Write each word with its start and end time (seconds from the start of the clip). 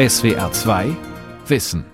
SWR 0.00 0.50
2 0.50 0.96
Wissen. 1.46 1.84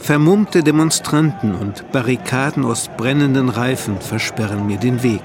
Vermummte 0.00 0.64
Demonstranten 0.64 1.54
und 1.54 1.92
Barrikaden 1.92 2.64
aus 2.64 2.90
brennenden 2.96 3.48
Reifen 3.48 4.00
versperren 4.00 4.66
mir 4.66 4.78
den 4.78 5.04
Weg. 5.04 5.22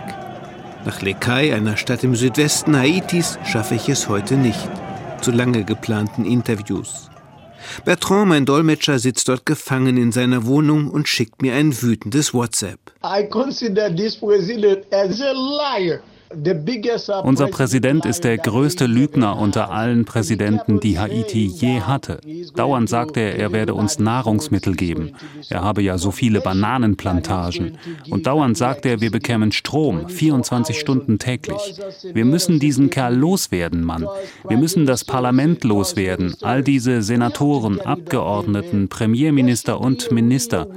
Nach 0.86 1.02
Lekai, 1.02 1.56
einer 1.56 1.76
Stadt 1.76 2.04
im 2.04 2.16
Südwesten 2.16 2.78
Haitis, 2.78 3.40
schaffe 3.44 3.74
ich 3.74 3.90
es 3.90 4.08
heute 4.08 4.36
nicht. 4.36 4.70
Zu 5.22 5.32
lange 5.32 5.64
geplanten 5.64 6.26
Interviews. 6.26 7.10
Bertrand, 7.86 8.30
mein 8.30 8.46
Dolmetscher, 8.46 9.00
sitzt 9.00 9.28
dort 9.28 9.46
gefangen 9.46 9.98
in 9.98 10.12
seiner 10.12 10.46
Wohnung 10.46 10.90
und 10.90 11.08
schickt 11.08 11.42
mir 11.42 11.54
ein 11.54 11.82
wütendes 11.82 12.34
WhatsApp. 12.34 12.80
I 13.04 13.28
consider 13.30 13.94
this 13.94 14.16
president 14.16 14.86
as 14.94 15.22
a 15.22 15.32
liar. 15.34 16.00
Unser 17.24 17.48
Präsident 17.48 18.06
ist 18.06 18.24
der 18.24 18.38
größte 18.38 18.86
Lügner 18.86 19.38
unter 19.38 19.72
allen 19.72 20.06
Präsidenten, 20.06 20.80
die 20.80 20.98
Haiti 20.98 21.46
je 21.46 21.82
hatte. 21.82 22.20
Dauernd 22.56 22.90
sagt 22.90 23.18
er, 23.18 23.38
er 23.38 23.52
werde 23.52 23.74
uns 23.74 24.00
Nahrungsmittel 24.00 24.76
geben. 24.76 25.12
Er 25.50 25.64
habe 25.64 25.82
ja 25.82 25.98
so 25.98 26.12
viele 26.12 26.42
Bananenplantagen. 26.42 27.78
Und 28.10 28.26
dauernd 28.26 28.58
sagt 28.58 28.86
er, 28.86 29.02
wir 29.02 29.12
bekämen 29.12 29.52
Strom, 29.52 30.10
24 30.10 30.80
Stunden 30.80 31.20
täglich. 31.20 31.76
Wir 32.14 32.26
müssen 32.26 32.60
diesen 32.60 32.90
Kerl 32.90 33.16
loswerden, 33.16 33.84
Mann. 33.84 34.08
Wir 34.48 34.58
müssen 34.58 34.86
das 34.86 35.06
Parlament 35.06 35.64
loswerden, 35.64 36.36
all 36.42 36.64
diese 36.64 37.02
Senatoren, 37.02 37.80
Abgeordneten, 37.80 38.90
Premierminister 38.90 39.80
und 39.80 40.12
Minister. 40.12 40.68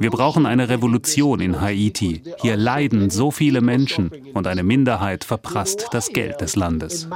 Wir 0.00 0.10
brauchen 0.10 0.46
eine 0.46 0.70
Revolution 0.70 1.40
in 1.40 1.60
Haiti. 1.60 2.22
Hier 2.40 2.56
leiden 2.56 3.10
so 3.10 3.30
viele 3.30 3.60
Menschen 3.60 4.10
und 4.32 4.46
eine 4.46 4.62
Minderheit 4.62 5.24
verprasst 5.24 5.88
das 5.92 6.08
Geld 6.08 6.40
des 6.40 6.56
Landes. 6.56 7.06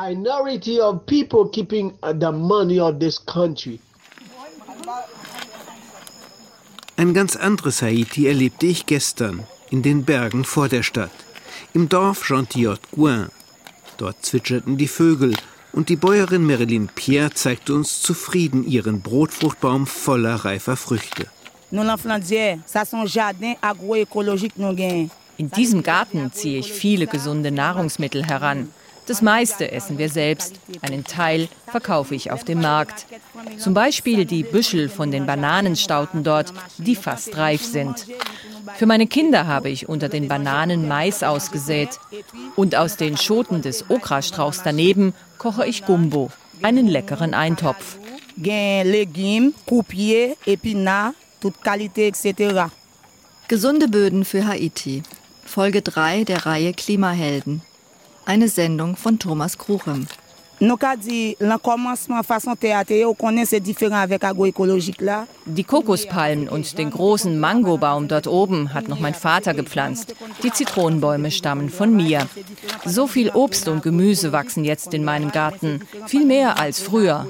Ein 6.96 7.14
ganz 7.14 7.36
anderes 7.36 7.80
Haiti 7.80 8.26
erlebte 8.26 8.66
ich 8.66 8.84
gestern 8.84 9.44
in 9.70 9.82
den 9.82 10.04
Bergen 10.04 10.44
vor 10.44 10.68
der 10.68 10.82
Stadt, 10.82 11.10
im 11.72 11.88
Dorf 11.88 12.28
Gentillotte-Gouin. 12.28 13.28
Dort 13.96 14.26
zwitscherten 14.26 14.76
die 14.76 14.88
Vögel 14.88 15.34
und 15.72 15.88
die 15.88 15.96
Bäuerin 15.96 16.46
Marilyn 16.46 16.90
Pierre 16.94 17.32
zeigte 17.32 17.72
uns 17.72 18.02
zufrieden 18.02 18.62
ihren 18.66 19.00
Brotfruchtbaum 19.00 19.86
voller 19.86 20.34
reifer 20.44 20.76
Früchte. 20.76 21.28
In 25.36 25.50
diesem 25.50 25.82
Garten 25.82 26.32
ziehe 26.32 26.58
ich 26.58 26.72
viele 26.72 27.06
gesunde 27.06 27.50
Nahrungsmittel 27.50 28.24
heran. 28.24 28.68
Das 29.06 29.20
meiste 29.20 29.70
essen 29.70 29.98
wir 29.98 30.08
selbst. 30.08 30.54
Einen 30.80 31.04
Teil 31.04 31.48
verkaufe 31.66 32.14
ich 32.14 32.30
auf 32.30 32.42
dem 32.42 32.62
Markt. 32.62 33.06
Zum 33.58 33.74
Beispiel 33.74 34.24
die 34.24 34.44
Büschel 34.44 34.88
von 34.88 35.10
den 35.10 35.26
Bananenstauden 35.26 36.24
dort, 36.24 36.54
die 36.78 36.96
fast 36.96 37.36
reif 37.36 37.62
sind. 37.62 38.06
Für 38.76 38.86
meine 38.86 39.06
Kinder 39.06 39.46
habe 39.46 39.68
ich 39.68 39.88
unter 39.88 40.08
den 40.08 40.28
Bananen 40.28 40.88
Mais 40.88 41.22
ausgesät. 41.22 41.98
Und 42.56 42.76
aus 42.76 42.96
den 42.96 43.18
Schoten 43.18 43.60
des 43.60 43.90
Okrastrauchs 43.90 44.62
daneben 44.62 45.12
koche 45.36 45.66
ich 45.66 45.84
Gumbo, 45.84 46.30
einen 46.62 46.88
leckeren 46.88 47.34
Eintopf. 47.34 47.98
Legumes, 48.36 49.52
Coupier, 49.66 50.34
Épinards, 50.46 51.14
toute 51.44 51.60
qualité, 51.60 52.06
etc. 52.06 52.70
Gesunde 53.48 53.88
Böden 53.88 54.24
für 54.24 54.46
Haiti. 54.46 55.02
Folge 55.44 55.82
3 55.82 56.24
der 56.24 56.46
Reihe 56.46 56.72
Klimahelden. 56.72 57.60
Eine 58.24 58.48
Sendung 58.48 58.96
von 58.96 59.18
Thomas 59.18 59.58
Kruchem. 59.58 60.06
Die 65.44 65.64
Kokospalmen 65.64 66.48
und 66.48 66.78
den 66.78 66.90
großen 66.90 67.38
Mangobaum 67.38 68.08
dort 68.08 68.26
oben 68.26 68.72
hat 68.72 68.88
noch 68.88 69.00
mein 69.00 69.12
Vater 69.12 69.52
gepflanzt. 69.52 70.14
Die 70.42 70.50
Zitronenbäume 70.50 71.30
stammen 71.30 71.68
von 71.68 71.94
mir. 71.94 72.26
So 72.86 73.06
viel 73.06 73.28
Obst 73.28 73.68
und 73.68 73.82
Gemüse 73.82 74.32
wachsen 74.32 74.64
jetzt 74.64 74.94
in 74.94 75.04
meinem 75.04 75.30
Garten. 75.30 75.80
Viel 76.06 76.24
mehr 76.24 76.58
als 76.58 76.80
früher. 76.80 77.26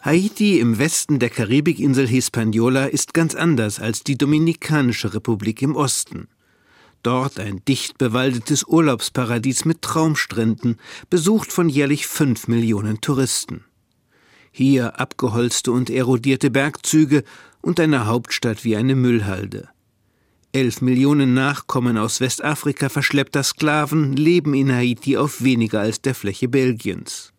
Haiti 0.00 0.60
im 0.60 0.78
Westen 0.78 1.18
der 1.18 1.28
Karibikinsel 1.28 2.06
Hispaniola 2.06 2.86
ist 2.86 3.14
ganz 3.14 3.34
anders 3.34 3.80
als 3.80 4.04
die 4.04 4.16
Dominikanische 4.16 5.12
Republik 5.12 5.60
im 5.60 5.74
Osten. 5.74 6.28
Dort 7.02 7.40
ein 7.40 7.62
dicht 7.66 7.98
bewaldetes 7.98 8.62
Urlaubsparadies 8.62 9.64
mit 9.64 9.82
Traumstränden, 9.82 10.76
besucht 11.10 11.50
von 11.50 11.68
jährlich 11.68 12.06
fünf 12.06 12.46
Millionen 12.46 13.00
Touristen. 13.00 13.64
Hier 14.52 15.00
abgeholzte 15.00 15.72
und 15.72 15.90
erodierte 15.90 16.50
Bergzüge 16.50 17.24
und 17.60 17.80
eine 17.80 18.06
Hauptstadt 18.06 18.64
wie 18.64 18.76
eine 18.76 18.94
Müllhalde. 18.94 19.68
Elf 20.52 20.80
Millionen 20.80 21.34
Nachkommen 21.34 21.98
aus 21.98 22.20
Westafrika 22.20 22.88
verschleppter 22.88 23.42
Sklaven 23.42 24.14
leben 24.14 24.54
in 24.54 24.72
Haiti 24.72 25.16
auf 25.16 25.42
weniger 25.42 25.80
als 25.80 26.00
der 26.00 26.14
Fläche 26.14 26.48
Belgiens. 26.48 27.32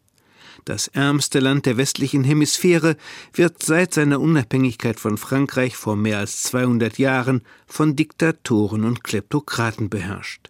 Das 0.65 0.87
ärmste 0.87 1.39
Land 1.39 1.65
der 1.65 1.77
westlichen 1.77 2.23
Hemisphäre 2.23 2.95
wird 3.33 3.63
seit 3.63 3.93
seiner 3.93 4.19
Unabhängigkeit 4.19 4.99
von 4.99 5.17
Frankreich 5.17 5.75
vor 5.75 5.95
mehr 5.95 6.19
als 6.19 6.43
200 6.43 6.97
Jahren 6.97 7.41
von 7.65 7.95
Diktatoren 7.95 8.83
und 8.83 9.03
Kleptokraten 9.03 9.89
beherrscht. 9.89 10.49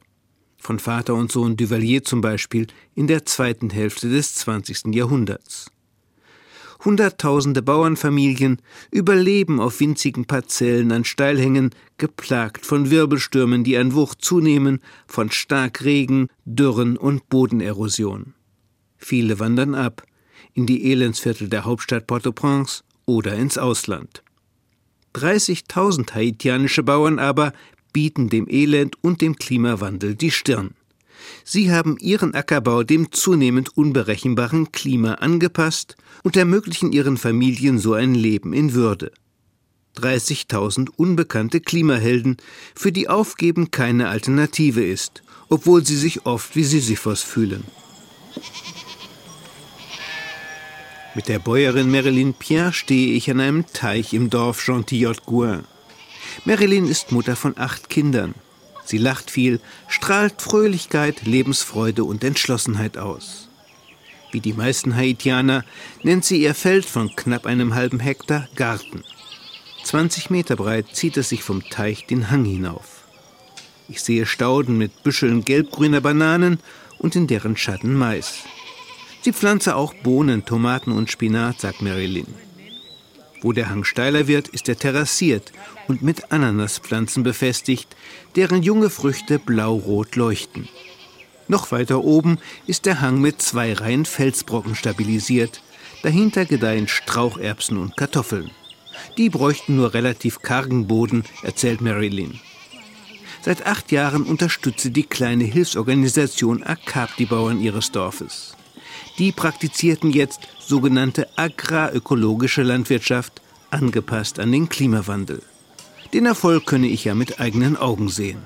Von 0.57 0.79
Vater 0.79 1.15
und 1.15 1.31
Sohn 1.31 1.55
Duvalier 1.55 2.03
zum 2.03 2.21
Beispiel 2.21 2.67
in 2.95 3.07
der 3.07 3.25
zweiten 3.25 3.69
Hälfte 3.69 4.09
des 4.09 4.35
20. 4.35 4.93
Jahrhunderts. 4.93 5.71
Hunderttausende 6.83 7.61
Bauernfamilien 7.61 8.61
überleben 8.89 9.59
auf 9.59 9.79
winzigen 9.79 10.25
Parzellen 10.25 10.91
an 10.93 11.03
Steilhängen, 11.03 11.71
geplagt 11.97 12.65
von 12.65 12.89
Wirbelstürmen, 12.89 13.65
die 13.65 13.77
an 13.77 13.93
Wucht 13.93 14.23
zunehmen, 14.23 14.79
von 15.05 15.29
Starkregen, 15.29 16.29
Dürren 16.45 16.95
und 16.95 17.27
Bodenerosion. 17.29 18.33
Viele 18.99 19.39
wandern 19.39 19.73
ab 19.73 20.03
in 20.53 20.67
die 20.67 20.91
Elendsviertel 20.91 21.47
der 21.49 21.65
Hauptstadt 21.65 22.05
Port-au-Prince 22.05 22.83
oder 23.05 23.33
ins 23.33 23.57
Ausland. 23.57 24.21
30.000 25.15 26.13
haitianische 26.13 26.83
Bauern 26.83 27.17
aber 27.17 27.53
bieten 27.93 28.29
dem 28.29 28.47
Elend 28.47 28.95
und 29.01 29.21
dem 29.21 29.35
Klimawandel 29.35 30.15
die 30.15 30.31
Stirn. 30.31 30.75
Sie 31.43 31.71
haben 31.71 31.97
ihren 31.99 32.35
Ackerbau 32.35 32.83
dem 32.83 33.11
zunehmend 33.11 33.75
unberechenbaren 33.75 34.71
Klima 34.71 35.15
angepasst 35.15 35.95
und 36.23 36.37
ermöglichen 36.37 36.91
ihren 36.91 37.17
Familien 37.17 37.79
so 37.79 37.93
ein 37.93 38.13
Leben 38.13 38.53
in 38.53 38.73
Würde. 38.73 39.11
30.000 39.97 40.89
unbekannte 40.95 41.59
Klimahelden, 41.59 42.37
für 42.75 42.91
die 42.91 43.09
Aufgeben 43.09 43.71
keine 43.71 44.09
Alternative 44.09 44.85
ist, 44.85 45.23
obwohl 45.49 45.85
sie 45.85 45.97
sich 45.97 46.25
oft 46.25 46.55
wie 46.55 46.63
Sisyphos 46.63 47.23
fühlen. 47.23 47.65
Mit 51.15 51.27
der 51.27 51.39
Bäuerin 51.39 51.89
Marilyn 51.89 52.35
Pierre 52.35 52.71
stehe 52.71 53.13
ich 53.13 53.31
an 53.31 53.39
einem 53.39 53.65
Teich 53.73 54.13
im 54.13 54.29
Dorf 54.29 54.63
Gentillotte-Gouin. 54.63 55.63
Marilyn 56.45 56.87
ist 56.87 57.11
Mutter 57.11 57.35
von 57.35 57.57
acht 57.57 57.89
Kindern. 57.89 58.35
Sie 58.85 58.99
lacht 58.99 59.31
viel, 59.31 59.59
strahlt 59.87 60.41
Fröhlichkeit, 60.41 61.25
Lebensfreude 61.25 62.03
und 62.03 62.23
Entschlossenheit 62.23 62.97
aus. 62.97 63.49
Wie 64.31 64.39
die 64.39 64.53
meisten 64.53 64.95
Haitianer 64.95 65.65
nennt 66.03 66.25
sie 66.25 66.43
ihr 66.43 66.53
Feld 66.53 66.85
von 66.85 67.15
knapp 67.15 67.47
einem 67.47 67.73
halben 67.73 67.99
Hektar 67.99 68.47
Garten. 68.55 69.03
20 69.83 70.29
Meter 70.29 70.55
breit 70.55 70.87
zieht 70.93 71.17
es 71.17 71.29
sich 71.29 71.41
vom 71.41 71.63
Teich 71.67 72.05
den 72.05 72.29
Hang 72.29 72.45
hinauf. 72.45 73.07
Ich 73.87 74.03
sehe 74.03 74.27
Stauden 74.27 74.77
mit 74.77 75.01
Büscheln 75.01 75.43
gelbgrüner 75.43 76.01
Bananen 76.01 76.59
und 76.99 77.15
in 77.15 77.25
deren 77.25 77.57
Schatten 77.57 77.95
Mais. 77.95 78.43
Sie 79.21 79.33
pflanze 79.33 79.75
auch 79.75 79.93
Bohnen, 79.93 80.45
Tomaten 80.45 80.91
und 80.91 81.11
Spinat, 81.11 81.59
sagt 81.59 81.81
Marilyn. 81.81 82.27
Wo 83.41 83.53
der 83.53 83.69
Hang 83.69 83.83
steiler 83.83 84.27
wird, 84.27 84.49
ist 84.49 84.67
er 84.67 84.77
terrassiert 84.77 85.51
und 85.87 86.01
mit 86.01 86.31
Ananaspflanzen 86.31 87.23
befestigt, 87.23 87.95
deren 88.35 88.63
junge 88.63 88.89
Früchte 88.89 89.39
blau-rot 89.39 90.15
leuchten. 90.15 90.67
Noch 91.47 91.71
weiter 91.71 92.03
oben 92.03 92.37
ist 92.67 92.85
der 92.85 93.01
Hang 93.01 93.21
mit 93.21 93.41
zwei 93.41 93.73
Reihen 93.73 94.05
Felsbrocken 94.05 94.75
stabilisiert. 94.75 95.61
Dahinter 96.03 96.45
gedeihen 96.45 96.87
Straucherbsen 96.87 97.77
und 97.77 97.97
Kartoffeln. 97.97 98.51
Die 99.17 99.29
bräuchten 99.29 99.75
nur 99.75 99.93
relativ 99.93 100.41
kargen 100.41 100.87
Boden, 100.87 101.23
erzählt 101.41 101.81
Marilyn. 101.81 102.39
Seit 103.41 103.65
acht 103.65 103.91
Jahren 103.91 104.23
unterstütze 104.23 104.91
die 104.91 105.03
kleine 105.03 105.45
Hilfsorganisation 105.45 106.61
AKAP 106.63 107.15
die 107.17 107.25
Bauern 107.25 107.61
ihres 107.61 107.91
Dorfes. 107.91 108.55
Die 109.19 109.31
praktizierten 109.33 110.11
jetzt 110.11 110.47
sogenannte 110.59 111.27
agrarökologische 111.35 112.63
Landwirtschaft, 112.63 113.41
angepasst 113.69 114.39
an 114.39 114.51
den 114.51 114.69
Klimawandel. 114.69 115.41
Den 116.13 116.25
Erfolg 116.25 116.65
könne 116.65 116.87
ich 116.87 117.03
ja 117.03 117.13
mit 117.13 117.39
eigenen 117.39 117.75
Augen 117.75 118.07
sehen. 118.07 118.39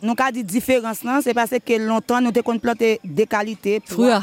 Früher 0.00 0.16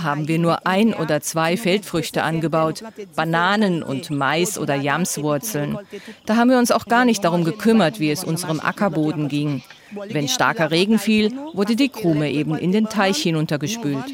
haben 0.04 0.28
wir 0.28 0.40
nur 0.40 0.68
ein 0.68 0.94
oder 0.94 1.22
zwei 1.22 1.58
Feldfrüchte 1.58 2.24
angebaut, 2.24 2.84
Bananen 3.16 3.84
und 3.84 4.10
Mais 4.10 4.58
oder 4.58 4.76
Jamswurzeln. 4.76 5.78
Da 6.26 6.36
haben 6.36 6.50
wir 6.50 6.58
uns 6.58 6.72
auch 6.72 6.86
gar 6.86 7.06
nicht 7.06 7.24
darum 7.24 7.44
gekümmert, 7.44 8.00
wie 8.00 8.12
es 8.12 8.24
unserem 8.24 8.60
Ackerboden 8.60 9.28
ging. 9.28 9.64
Wenn 10.10 10.28
starker 10.28 10.72
Regen 10.72 11.00
fiel, 11.00 11.32
wurde 11.54 11.76
die 11.76 11.90
Krume 11.90 12.32
eben 12.32 12.58
in 12.58 12.72
den 12.72 12.88
Teich 12.88 13.18
hinuntergespült. 13.18 14.06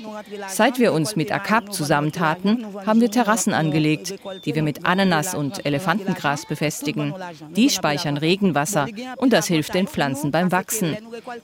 Seit 0.48 0.80
wir 0.80 0.94
uns 0.94 1.16
mit 1.16 1.32
AKAP 1.32 1.74
zusammentaten, 1.74 2.66
haben 2.86 3.02
wir 3.02 3.12
Terrassen 3.12 3.54
angelegt, 3.54 4.16
die 4.46 4.56
wir 4.56 4.64
mit 4.64 4.86
Ananas 4.86 5.36
und 5.36 5.66
Elefantengras 5.66 6.46
befestigen. 6.46 7.14
Die 7.56 7.70
speichern 7.70 8.18
Regenwasser 8.18 8.88
und 9.18 9.34
das 9.34 9.48
hilft 9.48 9.74
den 9.74 9.88
Pflanzen 9.88 10.32
beim 10.32 10.52
Wachsen. 10.52 10.98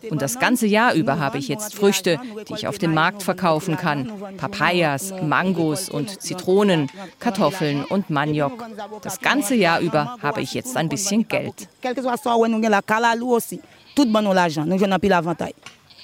Und 0.10 0.22
das 0.22 0.40
ganze 0.40 0.68
Jahr 0.68 0.94
über 0.94 1.20
habe 1.20 1.38
ich 1.38 1.48
jetzt 1.48 1.76
Früchte, 1.76 2.20
die 2.48 2.54
ich 2.54 2.68
auf 2.68 2.78
dem 2.78 2.94
Markt 2.94 3.24
verkaufen 3.24 3.78
kann. 3.78 4.12
Papayas, 4.38 5.14
Mangos 5.22 5.90
und 5.90 6.22
Zitronen, 6.22 6.90
Kartoffeln 7.20 7.84
und 7.86 8.10
Maniok. 8.10 8.66
Das 9.02 9.20
ganze 9.20 9.56
Jahr 9.56 9.80
über 9.80 10.18
habe 10.22 10.42
ich 10.42 10.54
jetzt 10.54 10.78
ein 10.78 10.90
bisschen 10.90 11.28
Geld. 11.28 11.68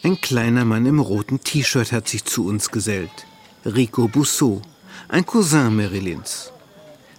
Ein 0.03 0.21
kleiner 0.21 0.65
Mann 0.65 0.85
im 0.85 0.99
roten 0.99 1.41
T-Shirt 1.41 1.91
hat 1.91 2.07
sich 2.07 2.23
zu 2.23 2.45
uns 2.45 2.69
gesellt. 2.69 3.25
Rico 3.65 4.07
Bousseau, 4.07 4.61
ein 5.07 5.25
Cousin 5.25 5.75
Marilyns. 5.75 6.51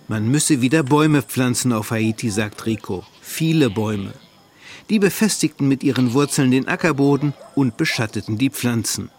Man 0.06 0.28
müsse 0.28 0.60
wieder 0.60 0.82
Bäume 0.82 1.22
pflanzen 1.22 1.72
auf 1.72 1.90
Haiti, 1.90 2.30
sagt 2.30 2.66
Rico. 2.66 3.04
Viele 3.20 3.68
Bäume. 3.70 4.12
Die 4.88 4.98
befestigten 4.98 5.68
mit 5.68 5.82
ihren 5.82 6.14
Wurzeln 6.14 6.50
den 6.50 6.68
Ackerboden 6.68 7.34
und 7.54 7.76
beschatteten 7.76 8.38
die 8.38 8.50
Pflanzen. 8.50 9.10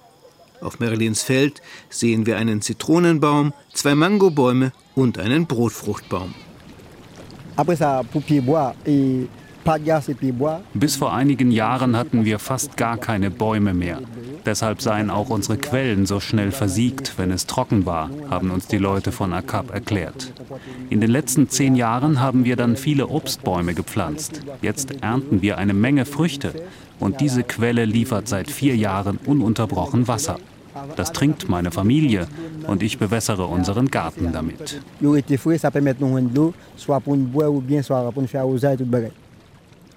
Auf 0.61 0.79
Marilyns 0.79 1.21
Feld 1.23 1.61
sehen 1.89 2.25
wir 2.25 2.37
einen 2.37 2.61
Zitronenbaum, 2.61 3.53
zwei 3.73 3.95
Mangobäume 3.95 4.71
und 4.95 5.17
einen 5.17 5.47
Brotfruchtbaum. 5.47 6.33
Après 7.57 7.75
ça, 7.75 8.03
pour 8.03 8.21
pied 8.23 8.41
bois 8.41 8.73
et 8.85 9.27
bis 10.73 10.95
vor 10.95 11.13
einigen 11.13 11.51
Jahren 11.51 11.95
hatten 11.95 12.25
wir 12.25 12.39
fast 12.39 12.77
gar 12.77 12.97
keine 12.97 13.29
Bäume 13.29 13.73
mehr. 13.73 13.99
Deshalb 14.45 14.81
seien 14.81 15.09
auch 15.09 15.29
unsere 15.29 15.57
Quellen 15.57 16.05
so 16.05 16.19
schnell 16.19 16.51
versiegt, 16.51 17.17
wenn 17.17 17.31
es 17.31 17.45
trocken 17.45 17.85
war, 17.85 18.09
haben 18.29 18.49
uns 18.49 18.67
die 18.67 18.77
Leute 18.77 19.11
von 19.11 19.33
AKAP 19.33 19.71
erklärt. 19.71 20.33
In 20.89 20.99
den 20.99 21.11
letzten 21.11 21.49
zehn 21.49 21.75
Jahren 21.75 22.19
haben 22.19 22.43
wir 22.43 22.55
dann 22.55 22.75
viele 22.75 23.07
Obstbäume 23.07 23.73
gepflanzt. 23.73 24.41
Jetzt 24.61 25.01
ernten 25.01 25.41
wir 25.41 25.57
eine 25.57 25.73
Menge 25.73 26.05
Früchte 26.05 26.53
und 26.99 27.21
diese 27.21 27.43
Quelle 27.43 27.85
liefert 27.85 28.27
seit 28.27 28.49
vier 28.49 28.75
Jahren 28.75 29.19
ununterbrochen 29.25 30.07
Wasser. 30.07 30.37
Das 30.95 31.11
trinkt 31.11 31.49
meine 31.49 31.71
Familie 31.71 32.27
und 32.65 32.81
ich 32.81 32.97
bewässere 32.97 33.45
unseren 33.45 33.91
Garten 33.91 34.31
damit. 34.31 34.81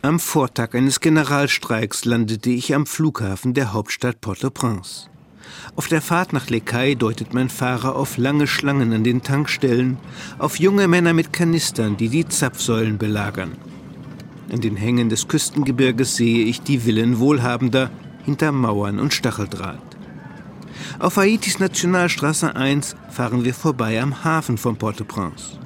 Am 0.05 0.21
Vortag 0.21 0.75
eines 0.75 1.01
Generalstreiks 1.01 2.05
landete 2.05 2.51
ich 2.51 2.75
am 2.75 2.85
Flughafen 2.85 3.55
der 3.55 3.73
Hauptstadt 3.73 4.21
Port-au-Prince. 4.21 5.09
Auf 5.77 5.89
der 5.89 6.03
Fahrt 6.03 6.35
nach 6.35 6.51
Lekai 6.51 6.95
deutet 6.95 7.33
mein 7.33 7.49
Fahrer 7.49 7.97
auf 7.97 8.19
lange 8.19 8.47
Schlangen 8.47 8.93
an 8.93 9.03
den 9.03 9.23
Tankstellen, 9.23 9.97
auf 10.39 10.61
junge 10.61 10.89
Männer 10.89 11.15
mit 11.15 11.33
Kanistern, 11.33 11.97
die 11.97 12.11
die 12.11 12.29
Zapfsäulen 12.29 12.99
belagern. 12.99 13.53
An 14.53 14.61
den 14.61 14.77
Hängen 14.77 15.09
des 15.09 15.27
Küstengebirges 15.27 16.17
sehe 16.17 16.45
ich 16.45 16.61
die 16.61 16.81
Villen 16.81 17.19
Wohlhabender 17.19 17.91
hinter 18.27 18.53
Mauern 18.53 19.01
und 19.01 19.15
Stacheldraht. 19.15 19.81
Auf 20.99 21.17
Haitis 21.17 21.61
Nationalstraße 21.61 22.55
1 22.55 22.95
fahren 23.09 23.43
wir 23.43 23.55
vorbei 23.55 24.03
am 24.03 24.23
Hafen 24.23 24.59
von 24.59 24.77
Port-au-Prince. 24.77 25.59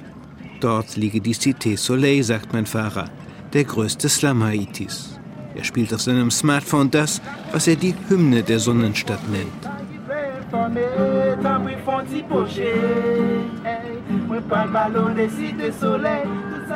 Dort 0.61 0.95
liege 0.95 1.19
die 1.19 1.35
Cité 1.35 1.75
Soleil, 1.77 2.23
sagt 2.23 2.53
mein 2.53 2.65
Fahrer 2.65 3.09
der 3.53 3.63
größte 3.63 4.09
Slum 4.09 4.43
Haitis. 4.43 5.19
Er 5.55 5.63
spielt 5.63 5.93
auf 5.93 6.01
seinem 6.01 6.31
Smartphone 6.31 6.91
das, 6.91 7.21
was 7.51 7.67
er 7.67 7.75
die 7.75 7.95
Hymne 8.07 8.43
der 8.43 8.59
Sonnenstadt 8.59 9.27
nennt. 9.29 9.69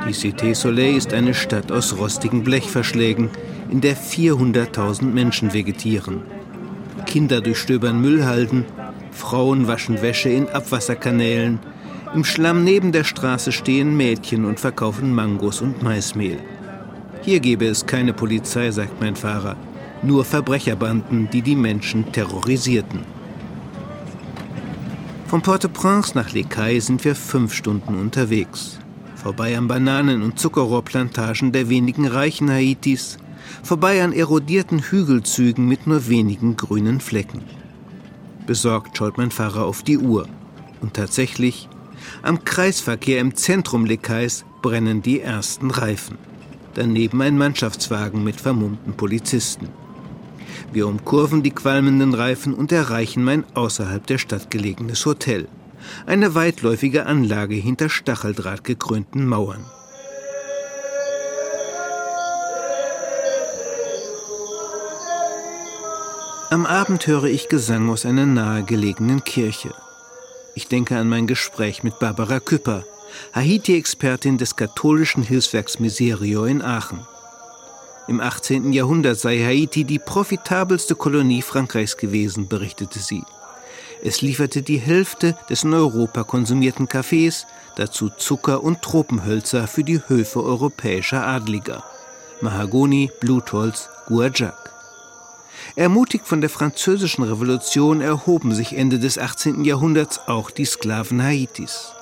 Die 0.08 0.14
Cité 0.14 0.56
Soleil 0.56 0.96
ist 0.96 1.14
eine 1.14 1.34
Stadt 1.34 1.72
aus 1.72 1.98
rostigen 1.98 2.44
Blechverschlägen, 2.44 3.30
in 3.70 3.82
der 3.82 3.96
400.000 3.96 5.04
Menschen 5.06 5.54
vegetieren. 5.54 6.22
Kinder 7.06 7.42
durchstöbern 7.42 8.02
Müllhalden, 8.02 8.66
Frauen 9.12 9.68
waschen 9.68 10.02
Wäsche 10.02 10.30
in 10.30 10.50
Abwasserkanälen, 10.50 11.60
im 12.14 12.24
Schlamm 12.24 12.64
neben 12.64 12.92
der 12.92 13.04
Straße 13.04 13.52
stehen 13.52 13.98
Mädchen 13.98 14.46
und 14.46 14.60
verkaufen 14.60 15.14
Mangos 15.16 15.62
und 15.62 15.82
Maismehl. 15.82 16.38
Hier 17.26 17.40
gebe 17.40 17.66
es 17.66 17.86
keine 17.86 18.12
Polizei, 18.12 18.70
sagt 18.72 19.00
mein 19.00 19.16
Fahrer, 19.16 19.56
nur 20.02 20.26
Verbrecherbanden, 20.26 21.30
die 21.32 21.42
die 21.42 21.56
Menschen 21.56 22.12
terrorisierten. 22.12 23.00
Von 25.28 25.42
Port-au-Prince 25.42 26.16
nach 26.16 26.34
Cayes 26.50 26.88
sind 26.88 27.06
wir 27.06 27.16
fünf 27.16 27.54
Stunden 27.54 27.98
unterwegs. 27.98 28.78
Vorbei 29.16 29.58
an 29.58 29.70
Bananen- 29.70 30.22
und 30.22 30.38
Zuckerrohrplantagen 30.38 31.54
der 31.54 31.70
wenigen 31.70 32.08
reichen 32.08 32.50
Haitis, 32.52 33.18
vorbei 33.64 34.04
an 34.04 34.12
erodierten 34.12 34.80
Hügelzügen 34.80 35.66
mit 35.66 35.88
nur 35.88 36.10
wenigen 36.10 36.58
grünen 36.58 37.00
Flecken. 37.00 37.42
Besorgt 38.46 38.98
schaut 38.98 39.18
mein 39.18 39.32
Fahrer 39.32 39.64
auf 39.64 39.82
die 39.82 39.98
Uhr. 39.98 40.28
Und 40.82 40.96
tatsächlich, 40.96 41.70
am 42.22 42.44
Kreisverkehr 42.44 43.22
im 43.22 43.34
Zentrum 43.34 43.86
Lekais 43.86 44.44
brennen 44.62 45.02
die 45.02 45.22
ersten 45.22 45.72
Reifen 45.72 46.18
daneben 46.76 47.22
ein 47.22 47.38
Mannschaftswagen 47.38 48.24
mit 48.24 48.40
vermummten 48.40 48.94
Polizisten. 48.94 49.70
Wir 50.72 50.88
umkurven 50.88 51.44
die 51.44 51.52
qualmenden 51.52 52.14
Reifen 52.14 52.54
und 52.54 52.72
erreichen 52.72 53.24
mein 53.24 53.44
außerhalb 53.54 54.06
der 54.08 54.18
Stadt 54.18 54.50
gelegenes 54.50 55.06
Hotel. 55.06 55.48
Eine 56.06 56.34
weitläufige 56.36 57.06
Anlage 57.06 57.56
hinter 57.56 57.90
Stacheldraht 57.90 58.64
gekrönten 58.64 59.28
Mauern. 59.28 59.66
Am 66.50 66.68
Abend 66.68 67.08
höre 67.08 67.26
ich 67.26 67.50
Gesang 67.50 67.90
aus 67.90 68.06
einer 68.06 68.28
nahegelegenen 68.28 69.24
Kirche. 69.24 69.74
Ich 70.54 70.68
denke 70.68 70.98
an 70.98 71.10
mein 71.10 71.26
Gespräch 71.26 71.84
mit 71.84 71.98
Barbara 71.98 72.40
Küpper, 72.40 72.84
Haiti-Expertin 73.34 74.38
des 74.38 74.56
katholischen 74.56 75.24
Hilfswerks 75.24 75.80
Miserio 75.80 76.46
in 76.46 76.62
Aachen. 76.62 77.06
Im 78.08 78.20
18. 78.20 78.74
Jahrhundert 78.74 79.18
sei 79.18 79.40
Haiti 79.40 79.86
die 79.86 80.00
profitabelste 80.00 80.96
Kolonie 80.96 81.42
Frankreichs 81.42 81.96
gewesen, 81.96 82.50
berichtete 82.50 83.00
sie. 83.00 83.24
Es 84.04 84.22
lieferte 84.22 84.62
die 84.62 84.78
Hälfte 84.78 85.38
des 85.50 85.64
in 85.64 85.74
Europa 85.74 86.26
konsumierten 86.26 86.90
Kaffees, 86.90 87.48
dazu 87.78 88.10
Zucker 88.10 88.62
und 88.62 88.82
Tropenhölzer 88.82 89.68
für 89.68 89.86
die 89.86 90.02
Höfe 90.08 90.44
europäischer 90.44 91.26
Adliger. 91.26 91.86
Mahagoni, 92.42 93.10
Blutholz, 93.22 93.90
Guajac. 94.08 94.74
Ermutigt 95.78 96.28
von 96.28 96.42
der 96.42 96.50
französischen 96.50 97.24
Revolution 97.24 98.02
erhoben 98.02 98.54
sich 98.54 98.76
Ende 98.76 99.00
des 99.00 99.18
18. 99.18 99.64
Jahrhunderts 99.64 100.28
auch 100.28 100.52
die 100.52 100.66
Sklaven 100.66 101.24
Haitis. 101.24 101.94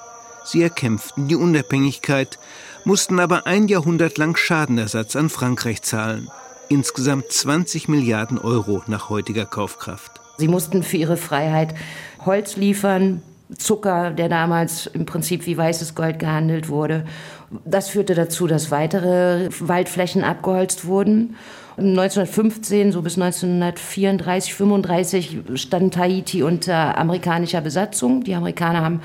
Sie 0.44 0.62
erkämpften 0.62 1.28
die 1.28 1.36
Unabhängigkeit, 1.36 2.40
mussten 2.84 3.20
aber 3.20 3.46
ein 3.46 3.68
Jahrhundert 3.68 4.18
lang 4.18 4.36
Schadenersatz 4.36 5.16
an 5.16 5.30
Frankreich 5.30 5.82
zahlen. 5.82 6.30
Insgesamt 6.70 7.32
20 7.32 7.90
Milliarden 7.90 8.38
Euro 8.38 8.82
nach 8.88 9.10
heutiger 9.10 9.46
Kaufkraft. 9.46 10.22
Sie 10.38 10.48
mussten 10.48 10.84
für 10.84 10.98
ihre 10.98 11.18
Freiheit 11.18 11.76
Holz 12.26 12.56
liefern, 12.56 13.22
Zucker, 13.58 14.12
der 14.12 14.30
damals 14.30 14.88
im 14.88 15.06
Prinzip 15.06 15.46
wie 15.46 15.58
weißes 15.58 15.94
Gold 15.94 16.20
gehandelt 16.20 16.70
wurde. 16.70 17.06
Das 17.66 17.90
führte 17.90 18.16
dazu, 18.16 18.48
dass 18.48 18.72
weitere 18.72 19.50
Waldflächen 19.60 20.24
abgeholzt 20.24 20.86
wurden. 20.86 21.36
1915, 21.78 22.92
so 22.92 23.02
bis 23.02 23.18
1934, 23.18 24.54
35 24.54 25.40
stand 25.56 25.94
Tahiti 25.94 26.44
unter 26.44 26.98
amerikanischer 26.98 27.62
Besatzung. 27.62 28.24
Die 28.24 28.36
Amerikaner 28.36 28.82
haben 28.82 29.02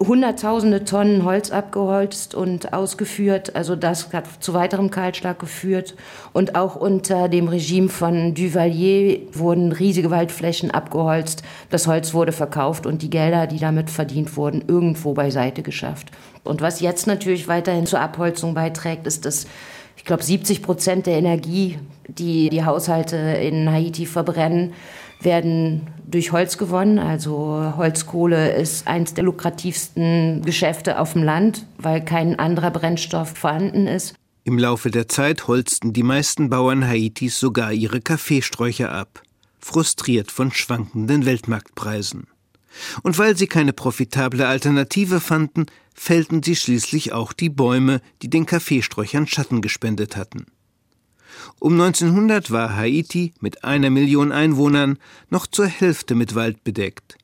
Hunderttausende 0.00 0.84
Tonnen 0.84 1.24
Holz 1.24 1.50
abgeholzt 1.50 2.34
und 2.34 2.72
ausgeführt. 2.72 3.54
Also 3.54 3.76
das 3.76 4.12
hat 4.12 4.26
zu 4.40 4.52
weiterem 4.52 4.90
Kahlschlag 4.90 5.38
geführt. 5.38 5.94
Und 6.32 6.56
auch 6.56 6.74
unter 6.74 7.28
dem 7.28 7.48
Regime 7.48 7.88
von 7.88 8.34
Duvalier 8.34 9.20
wurden 9.32 9.72
riesige 9.72 10.10
Waldflächen 10.10 10.70
abgeholzt. 10.72 11.44
Das 11.70 11.86
Holz 11.86 12.12
wurde 12.12 12.32
verkauft 12.32 12.86
und 12.86 13.02
die 13.02 13.10
Gelder, 13.10 13.46
die 13.46 13.58
damit 13.58 13.88
verdient 13.88 14.36
wurden, 14.36 14.64
irgendwo 14.66 15.14
beiseite 15.14 15.62
geschafft. 15.62 16.08
Und 16.42 16.60
was 16.60 16.80
jetzt 16.80 17.06
natürlich 17.06 17.46
weiterhin 17.46 17.86
zur 17.86 18.00
Abholzung 18.00 18.54
beiträgt, 18.54 19.06
ist, 19.06 19.24
dass 19.24 19.46
ich 19.96 20.04
glaube 20.04 20.22
70 20.22 20.62
Prozent 20.62 21.06
der 21.06 21.16
Energie, 21.16 21.78
die 22.08 22.50
die 22.50 22.64
Haushalte 22.64 23.16
in 23.16 23.70
Haiti 23.70 24.06
verbrennen, 24.06 24.74
werden 25.24 25.86
durch 26.06 26.32
Holz 26.32 26.58
gewonnen. 26.58 26.98
Also 26.98 27.72
Holzkohle 27.76 28.52
ist 28.52 28.86
eines 28.86 29.14
der 29.14 29.24
lukrativsten 29.24 30.42
Geschäfte 30.42 30.98
auf 30.98 31.14
dem 31.14 31.22
Land, 31.22 31.66
weil 31.78 32.04
kein 32.04 32.38
anderer 32.38 32.70
Brennstoff 32.70 33.30
vorhanden 33.30 33.86
ist. 33.86 34.14
Im 34.44 34.58
Laufe 34.58 34.90
der 34.90 35.08
Zeit 35.08 35.48
holzten 35.48 35.92
die 35.92 36.02
meisten 36.02 36.50
Bauern 36.50 36.86
Haitis 36.86 37.40
sogar 37.40 37.72
ihre 37.72 38.02
Kaffeesträucher 38.02 38.92
ab, 38.92 39.22
frustriert 39.58 40.30
von 40.30 40.52
schwankenden 40.52 41.24
Weltmarktpreisen. 41.24 42.26
Und 43.02 43.18
weil 43.18 43.36
sie 43.36 43.46
keine 43.46 43.72
profitable 43.72 44.46
Alternative 44.46 45.20
fanden, 45.20 45.66
fällten 45.94 46.42
sie 46.42 46.56
schließlich 46.56 47.12
auch 47.12 47.32
die 47.32 47.48
Bäume, 47.48 48.00
die 48.20 48.28
den 48.28 48.46
Kaffeesträuchern 48.46 49.26
Schatten 49.26 49.62
gespendet 49.62 50.16
hatten. 50.16 50.46
Um 51.58 51.80
1900 51.80 52.50
war 52.50 52.76
Haiti 52.76 53.32
mit 53.40 53.64
einer 53.64 53.90
Million 53.90 54.32
Einwohnern 54.32 54.98
noch 55.30 55.46
zur 55.46 55.66
Hälfte 55.66 56.14
mit 56.14 56.34
Wald 56.34 56.64
bedeckt. 56.64 57.16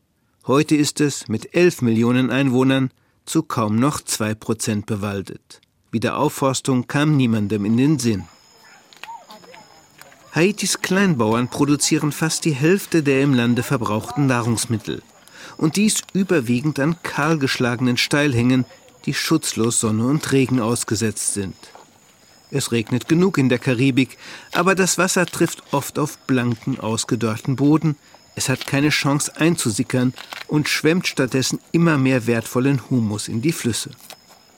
Heute 0.47 0.75
ist 0.75 1.01
es 1.01 1.29
mit 1.29 1.55
elf 1.55 1.83
Millionen 1.83 2.31
Einwohnern 2.31 2.91
zu 3.25 3.43
kaum 3.43 3.77
noch 3.77 4.01
zwei 4.01 4.35
Prozent 4.35 4.87
bewaldet. 4.87 5.61
Wiederaufforstung 5.93 6.87
kam 6.87 7.17
niemandem 7.17 7.65
in 7.65 7.77
den 7.77 7.99
Sinn. 7.99 8.25
Haitis 10.33 10.81
Kleinbauern 10.81 11.49
produzieren 11.49 12.13
fast 12.13 12.45
die 12.45 12.53
Hälfte 12.53 13.03
der 13.03 13.23
im 13.23 13.35
Lande 13.35 13.63
verbrauchten 13.63 14.27
Nahrungsmittel. 14.27 15.03
Und 15.57 15.77
dies 15.77 16.03
überwiegend 16.13 16.79
an 16.79 17.03
kahlgeschlagenen 17.03 17.97
Steilhängen, 17.97 18.65
die 19.07 19.15
schutzlos 19.15 19.81
Sonne 19.81 20.07
und 20.07 20.31
Regen 20.31 20.61
ausgesetzt 20.61 21.35
sind. 21.35 21.57
Es 22.51 22.73
regnet 22.73 23.09
genug 23.09 23.39
in 23.39 23.49
der 23.49 23.59
Karibik, 23.59 24.19
aber 24.53 24.75
das 24.75 24.99
Wasser 24.99 25.27
trifft 25.27 25.63
oft 25.73 25.99
auf 25.99 26.19
blanken, 26.19 26.81
ausgedörrten 26.81 27.57
Boden, 27.57 27.97
es 28.35 28.49
hat 28.49 28.67
keine 28.67 28.91
Chance 28.91 29.37
einzusickern 29.37 30.15
und 30.47 30.69
schwemmt 30.69 31.07
stattdessen 31.07 31.61
immer 31.73 31.99
mehr 31.99 32.27
wertvollen 32.27 32.81
Humus 32.89 33.29
in 33.29 33.43
die 33.43 33.53
Flüsse. 33.53 33.91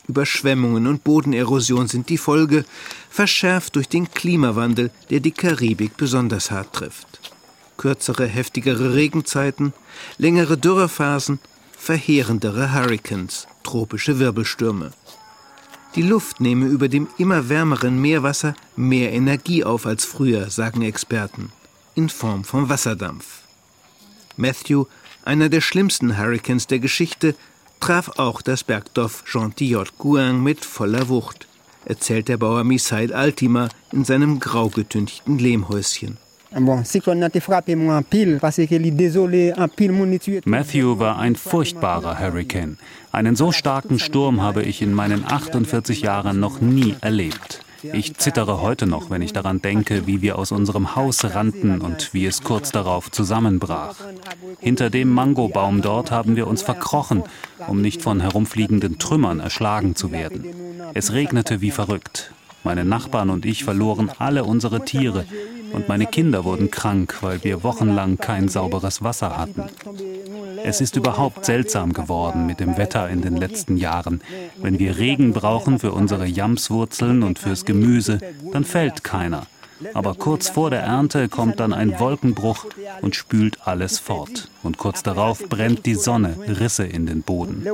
Überschwemmungen 0.08 0.86
und 0.86 1.04
Bodenerosion 1.04 1.88
sind 1.88 2.08
die 2.08 2.18
Folge, 2.18 2.64
verschärft 3.10 3.76
durch 3.76 3.88
den 3.88 4.10
Klimawandel, 4.10 4.90
der 5.10 5.20
die 5.20 5.30
Karibik 5.30 5.96
besonders 5.96 6.50
hart 6.50 6.72
trifft. 6.74 7.32
Kürzere, 7.76 8.26
heftigere 8.26 8.94
Regenzeiten, 8.94 9.72
längere 10.18 10.58
Dürrephasen, 10.58 11.38
verheerendere 11.76 12.72
Hurrikans, 12.72 13.46
tropische 13.62 14.18
Wirbelstürme. 14.18 14.92
Die 15.94 16.02
Luft 16.02 16.40
nehme 16.40 16.66
über 16.66 16.88
dem 16.88 17.08
immer 17.18 17.50
wärmeren 17.50 18.00
Meerwasser 18.00 18.54
mehr 18.76 19.12
Energie 19.12 19.62
auf 19.62 19.84
als 19.84 20.06
früher, 20.06 20.48
sagen 20.48 20.80
Experten, 20.82 21.52
in 21.94 22.08
Form 22.08 22.44
von 22.44 22.70
Wasserdampf. 22.70 23.42
Matthew, 24.36 24.86
einer 25.24 25.50
der 25.50 25.60
schlimmsten 25.60 26.16
Hurrikans 26.16 26.66
der 26.66 26.78
Geschichte, 26.78 27.34
traf 27.80 28.10
auch 28.16 28.40
das 28.40 28.64
Bergdorf 28.64 29.24
Gentillotte-Gouin 29.30 30.42
mit 30.42 30.64
voller 30.64 31.10
Wucht, 31.10 31.46
erzählt 31.84 32.28
der 32.28 32.38
Bauer 32.38 32.64
Misail 32.64 33.12
Altima 33.12 33.68
in 33.92 34.04
seinem 34.04 34.40
grau 34.40 34.68
getünchten 34.68 35.38
Lehmhäuschen. 35.38 36.16
Matthew 40.44 40.98
war 40.98 41.18
ein 41.18 41.34
furchtbarer 41.34 42.18
Hurrikan. 42.18 42.78
Einen 43.10 43.36
so 43.36 43.52
starken 43.52 43.98
Sturm 43.98 44.42
habe 44.42 44.62
ich 44.62 44.82
in 44.82 44.92
meinen 44.92 45.24
48 45.24 46.02
Jahren 46.02 46.40
noch 46.40 46.60
nie 46.60 46.94
erlebt. 47.00 47.60
Ich 47.82 48.14
zittere 48.16 48.60
heute 48.60 48.86
noch, 48.86 49.10
wenn 49.10 49.22
ich 49.22 49.32
daran 49.32 49.60
denke, 49.60 50.06
wie 50.06 50.22
wir 50.22 50.38
aus 50.38 50.52
unserem 50.52 50.94
Haus 50.94 51.24
rannten 51.24 51.80
und 51.80 52.14
wie 52.14 52.26
es 52.26 52.42
kurz 52.42 52.70
darauf 52.70 53.10
zusammenbrach. 53.10 53.96
Hinter 54.60 54.88
dem 54.90 55.08
Mangobaum 55.08 55.82
dort 55.82 56.10
haben 56.10 56.36
wir 56.36 56.46
uns 56.46 56.62
verkrochen, 56.62 57.24
um 57.66 57.80
nicht 57.80 58.02
von 58.02 58.20
herumfliegenden 58.20 58.98
Trümmern 58.98 59.40
erschlagen 59.40 59.96
zu 59.96 60.12
werden. 60.12 60.44
Es 60.94 61.12
regnete 61.12 61.60
wie 61.60 61.70
verrückt. 61.70 62.32
Meine 62.62 62.84
Nachbarn 62.84 63.30
und 63.30 63.44
ich 63.44 63.64
verloren 63.64 64.10
alle 64.18 64.44
unsere 64.44 64.84
Tiere 64.84 65.24
und 65.72 65.88
meine 65.88 66.06
Kinder 66.06 66.44
wurden 66.44 66.70
krank, 66.70 67.18
weil 67.22 67.42
wir 67.44 67.62
wochenlang 67.62 68.18
kein 68.18 68.48
sauberes 68.48 69.02
Wasser 69.02 69.36
hatten. 69.36 69.64
Es 70.64 70.80
ist 70.80 70.96
überhaupt 70.96 71.44
seltsam 71.44 71.92
geworden 71.92 72.46
mit 72.46 72.60
dem 72.60 72.76
Wetter 72.76 73.08
in 73.08 73.22
den 73.22 73.36
letzten 73.36 73.76
Jahren. 73.76 74.20
Wenn 74.58 74.78
wir 74.78 74.98
Regen 74.98 75.32
brauchen 75.32 75.78
für 75.78 75.92
unsere 75.92 76.26
Jamswurzeln 76.26 77.22
und 77.22 77.38
fürs 77.38 77.64
Gemüse, 77.64 78.20
dann 78.52 78.64
fällt 78.64 79.02
keiner. 79.02 79.46
Aber 79.94 80.14
kurz 80.14 80.48
vor 80.48 80.70
der 80.70 80.82
Ernte 80.82 81.28
kommt 81.28 81.58
dann 81.60 81.72
ein 81.72 81.98
Wolkenbruch 81.98 82.66
und 83.00 83.16
spült 83.16 83.66
alles 83.66 83.98
fort. 83.98 84.48
Und 84.62 84.78
kurz 84.78 85.02
darauf 85.02 85.48
brennt 85.48 85.86
die 85.86 85.96
Sonne 85.96 86.36
Risse 86.46 86.84
in 86.84 87.06
den 87.06 87.22
Boden. 87.22 87.66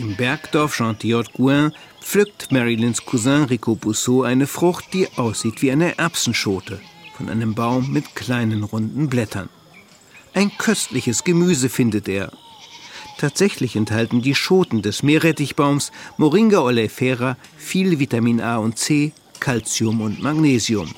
Im 0.00 0.16
Bergdorf 0.16 0.76
Chantillotte-Gouin 0.76 1.72
pflückt 2.00 2.50
Marilyns 2.52 3.04
Cousin 3.04 3.44
Rico 3.44 3.74
Bousseau 3.74 4.22
eine 4.22 4.46
Frucht, 4.46 4.94
die 4.94 5.06
aussieht 5.16 5.60
wie 5.60 5.70
eine 5.70 5.98
Erbsenschote 5.98 6.80
von 7.18 7.28
einem 7.28 7.54
Baum 7.54 7.92
mit 7.92 8.14
kleinen 8.14 8.64
runden 8.64 9.10
Blättern. 9.10 9.50
Ein 10.32 10.52
köstliches 10.56 11.22
Gemüse 11.22 11.68
findet 11.68 12.08
er. 12.08 12.32
Tatsächlich 13.18 13.76
enthalten 13.76 14.22
die 14.22 14.34
Schoten 14.34 14.80
des 14.80 15.02
Meerrettichbaums 15.02 15.92
Moringa 16.16 16.60
oleifera 16.60 17.36
viel 17.58 17.98
Vitamin 17.98 18.40
A 18.40 18.56
und 18.56 18.78
C, 18.78 19.12
Calcium 19.38 20.00
und 20.00 20.22
Magnesium. 20.22 20.88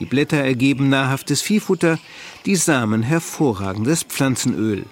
Die 0.00 0.06
Blätter 0.06 0.38
ergeben 0.38 0.88
nahrhaftes 0.88 1.42
Viehfutter, 1.42 1.96
die 2.44 2.56
Samen 2.56 3.04
hervorragendes 3.04 4.02
Pflanzenöl. 4.02 4.84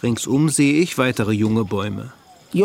Ringsum 0.00 0.48
sehe 0.48 0.74
ich 0.74 0.96
weitere 0.96 1.32
junge 1.32 1.64
Bäume. 1.64 2.12
Die 2.54 2.62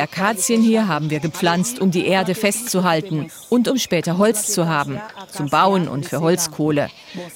Akazien 0.00 0.62
hier 0.62 0.86
haben 0.86 1.10
wir 1.10 1.18
gepflanzt, 1.18 1.80
um 1.80 1.90
die 1.90 2.06
Erde 2.06 2.36
festzuhalten 2.36 3.32
und 3.48 3.66
um 3.66 3.78
später 3.78 4.16
Holz 4.16 4.46
zu 4.52 4.68
haben, 4.68 5.00
zum 5.28 5.48
Bauen 5.48 5.88
und 5.88 6.06
für 6.06 6.20
Holzkohle. 6.20 6.88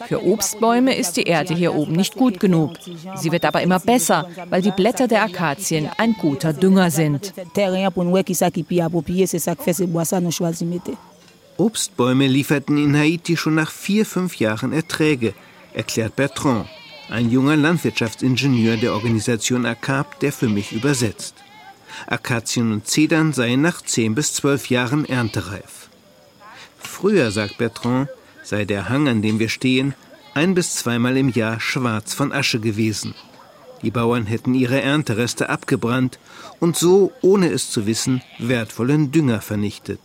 Für 0.07 0.25
Obstbäume 0.25 0.95
ist 0.95 1.17
die 1.17 1.25
Erde 1.25 1.55
hier 1.55 1.75
oben 1.75 1.95
nicht 1.95 2.15
gut 2.15 2.39
genug. 2.39 2.75
Sie 3.17 3.33
wird 3.33 3.45
aber 3.45 3.63
immer 3.63 3.81
besser, 3.81 4.29
weil 4.49 4.63
die 4.63 4.71
Blätter 4.71 5.09
der 5.09 5.25
Akazien 5.25 5.91
ein 5.99 6.13
guter 6.13 6.53
Dünger 6.53 6.93
sind. 6.93 7.35
Obstbäume 11.57 12.29
lieferten 12.29 12.79
in 12.79 12.97
Haiti 12.97 13.37
schon 13.37 13.57
nach 13.57 13.73
vier, 13.73 14.07
fünf 14.07 14.37
Jahren 14.37 14.73
Erträge, 14.73 15.35
erklärt 15.75 16.15
Bertrand 16.15 16.69
ein 17.09 17.31
junger 17.31 17.57
Landwirtschaftsingenieur 17.57 18.77
der 18.77 18.93
Organisation 18.93 19.67
ACAP, 19.67 20.21
der 20.21 20.33
für 20.33 20.49
mich 20.49 20.73
übersetzt. 20.73 21.35
Akazien 22.07 22.73
und 22.73 22.87
Zedern 22.87 23.33
seien 23.33 23.63
nach 23.63 23.81
zehn 23.83 24.15
bis 24.15 24.35
zwölf 24.35 24.69
Jahren 24.69 25.05
erntereif. 25.05 25.89
Früher, 26.79 27.31
sagt 27.31 27.59
Bertrand, 27.59 28.09
sei 28.43 28.65
der 28.65 28.89
Hang, 28.89 29.09
an 29.09 29.23
dem 29.23 29.39
wir 29.39 29.49
stehen, 29.49 29.95
ein 30.35 30.55
bis 30.55 30.77
zweimal 30.77 31.17
im 31.17 31.31
Jahr 31.31 31.61
schwarz 31.61 32.13
von 32.13 32.33
Asche 32.33 32.61
gewesen. 32.61 33.15
Die 33.83 33.91
Bauern 33.91 34.27
hätten 34.27 34.55
ihre 34.55 34.81
Erntereste 34.81 35.49
abgebrannt 35.49 36.19
und 36.61 36.77
so, 36.77 37.13
ohne 37.23 37.49
es 37.51 37.71
zu 37.71 37.87
wissen, 37.87 38.23
wertvollen 38.39 39.13
Dünger 39.13 39.41
vernichtet. 39.41 40.01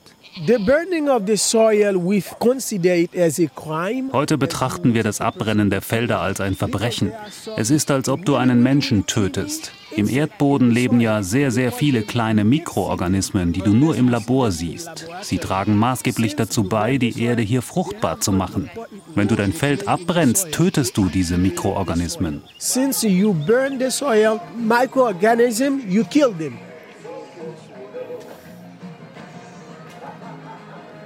Heute 4.14 4.38
betrachten 4.38 4.94
wir 4.94 5.04
das 5.04 5.20
Abbrennen 5.20 5.70
der 5.70 5.82
Felder 5.82 6.22
als 6.22 6.40
ein 6.40 6.56
Verbrechen. 6.56 7.12
Es 7.58 7.70
ist, 7.70 7.92
als 7.92 8.08
ob 8.08 8.26
du 8.26 8.36
einen 8.36 8.64
Menschen 8.64 9.06
tötest. 9.06 9.74
Im 9.94 10.08
Erdboden 10.08 10.72
leben 10.72 11.02
ja 11.02 11.22
sehr, 11.22 11.52
sehr 11.52 11.74
viele 11.74 12.04
kleine 12.04 12.46
Mikroorganismen, 12.46 13.52
die 13.52 13.62
du 13.62 13.74
nur 13.74 13.98
im 13.98 14.08
Labor 14.08 14.52
siehst. 14.52 15.08
Sie 15.22 15.38
tragen 15.38 15.76
maßgeblich 15.76 16.38
dazu 16.38 16.64
bei, 16.64 16.98
die 16.98 17.22
Erde 17.22 17.42
hier 17.42 17.62
fruchtbar 17.62 18.22
zu 18.22 18.32
machen. 18.32 18.70
Wenn 19.14 19.28
du 19.28 19.36
dein 19.36 19.52
Feld 19.52 19.90
abbrennst, 19.90 20.54
tötest 20.54 20.96
du 20.96 21.10
diese 21.10 21.38
Mikroorganismen. 21.38 22.42
Since 22.58 23.06
you 23.06 23.34
burn 23.34 23.80
the 23.80 23.90
soil, 23.90 24.40
microorganism, 24.56 25.80
you 25.90 26.06
kill 26.06 26.34
them. 26.38 26.58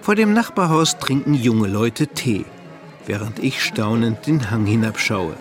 Vor 0.05 0.13
dem 0.13 0.33
Nachbarhaus 0.33 0.99
trinken 0.99 1.33
junge 1.33 1.67
Leute 1.67 2.05
Tee, 2.05 2.45
während 3.07 3.39
ich 3.39 3.63
staunend 3.63 4.27
den 4.27 4.51
Hang 4.51 4.67
hinabschaue. 4.67 5.33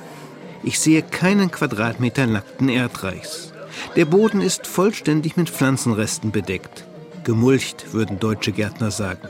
Ich 0.62 0.78
sehe 0.78 1.02
keinen 1.02 1.50
Quadratmeter 1.50 2.26
nackten 2.26 2.70
Erdreichs. 2.70 3.52
Der 3.94 4.06
Boden 4.06 4.40
ist 4.40 4.66
vollständig 4.66 5.36
mit 5.36 5.50
Pflanzenresten 5.50 6.30
bedeckt. 6.30 6.86
Gemulcht, 7.24 7.92
würden 7.92 8.18
deutsche 8.18 8.52
Gärtner 8.52 8.90
sagen. 8.90 9.28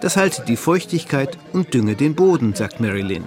Das 0.00 0.16
halte 0.16 0.42
die 0.46 0.56
Feuchtigkeit 0.56 1.36
und 1.52 1.74
dünge 1.74 1.94
den 1.94 2.14
Boden, 2.14 2.54
sagt 2.54 2.80
Marilyn. 2.80 3.24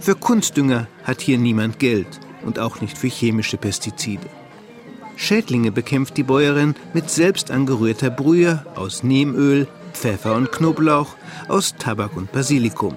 Für 0.00 0.14
Kunstdünger 0.14 0.86
hat 1.04 1.20
hier 1.20 1.36
niemand 1.36 1.78
Geld 1.78 2.18
und 2.46 2.58
auch 2.58 2.80
nicht 2.80 2.96
für 2.96 3.08
chemische 3.08 3.58
Pestizide. 3.58 4.26
Schädlinge 5.16 5.70
bekämpft 5.70 6.16
die 6.16 6.22
Bäuerin 6.22 6.76
mit 6.94 7.10
selbst 7.10 7.50
angerührter 7.50 8.08
Brühe 8.08 8.64
aus 8.74 9.02
Nehmöl, 9.02 9.68
Pfeffer 9.92 10.34
und 10.34 10.52
Knoblauch, 10.52 11.16
aus 11.48 11.74
Tabak 11.76 12.16
und 12.16 12.32
Basilikum. 12.32 12.94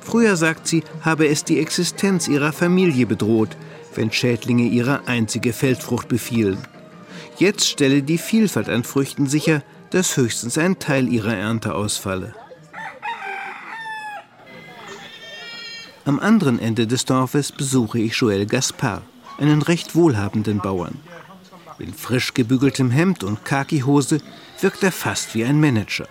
Früher, 0.00 0.36
sagt 0.36 0.66
sie, 0.66 0.82
habe 1.02 1.28
es 1.28 1.44
die 1.44 1.60
Existenz 1.60 2.26
ihrer 2.28 2.52
Familie 2.52 3.06
bedroht, 3.06 3.56
wenn 3.94 4.12
Schädlinge 4.12 4.64
ihre 4.64 5.06
einzige 5.06 5.52
Feldfrucht 5.52 6.08
befielen. 6.08 6.58
Jetzt 7.36 7.68
stelle 7.68 8.02
die 8.02 8.18
Vielfalt 8.18 8.68
an 8.68 8.84
Früchten 8.84 9.26
sicher, 9.26 9.62
dass 9.90 10.16
höchstens 10.16 10.58
ein 10.58 10.78
Teil 10.78 11.08
ihrer 11.08 11.34
Ernte 11.34 11.74
ausfalle. 11.74 12.34
Am 16.04 16.18
anderen 16.18 16.58
Ende 16.58 16.86
des 16.86 17.04
Dorfes 17.04 17.52
besuche 17.52 17.98
ich 17.98 18.14
Joël 18.14 18.46
Gaspard, 18.46 19.02
einen 19.38 19.62
recht 19.62 19.94
wohlhabenden 19.94 20.58
Bauern. 20.58 20.98
In 21.78 21.94
frisch 21.94 22.34
gebügeltem 22.34 22.90
Hemd 22.90 23.24
und 23.24 23.44
Khakihose 23.44 24.18
wirkt 24.62 24.82
er 24.82 24.92
fast 24.92 25.34
wie 25.34 25.44
ein 25.44 25.60
Manager. 25.60 26.06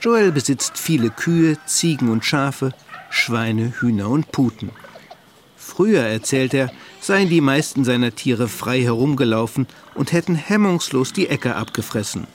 Joel 0.00 0.32
besitzt 0.32 0.78
viele 0.78 1.10
Kühe, 1.10 1.56
Ziegen 1.66 2.10
und 2.10 2.24
Schafe, 2.24 2.72
Schweine, 3.10 3.72
Hühner 3.80 4.08
und 4.08 4.30
Puten. 4.30 4.70
Früher, 5.56 6.02
erzählt 6.02 6.54
er, 6.54 6.70
seien 7.00 7.28
die 7.28 7.40
meisten 7.40 7.84
seiner 7.84 8.14
Tiere 8.14 8.48
frei 8.48 8.82
herumgelaufen 8.82 9.66
und 9.94 10.12
hätten 10.12 10.34
hemmungslos 10.34 11.12
die 11.12 11.28
Äcker 11.28 11.56
abgefressen. 11.56 12.26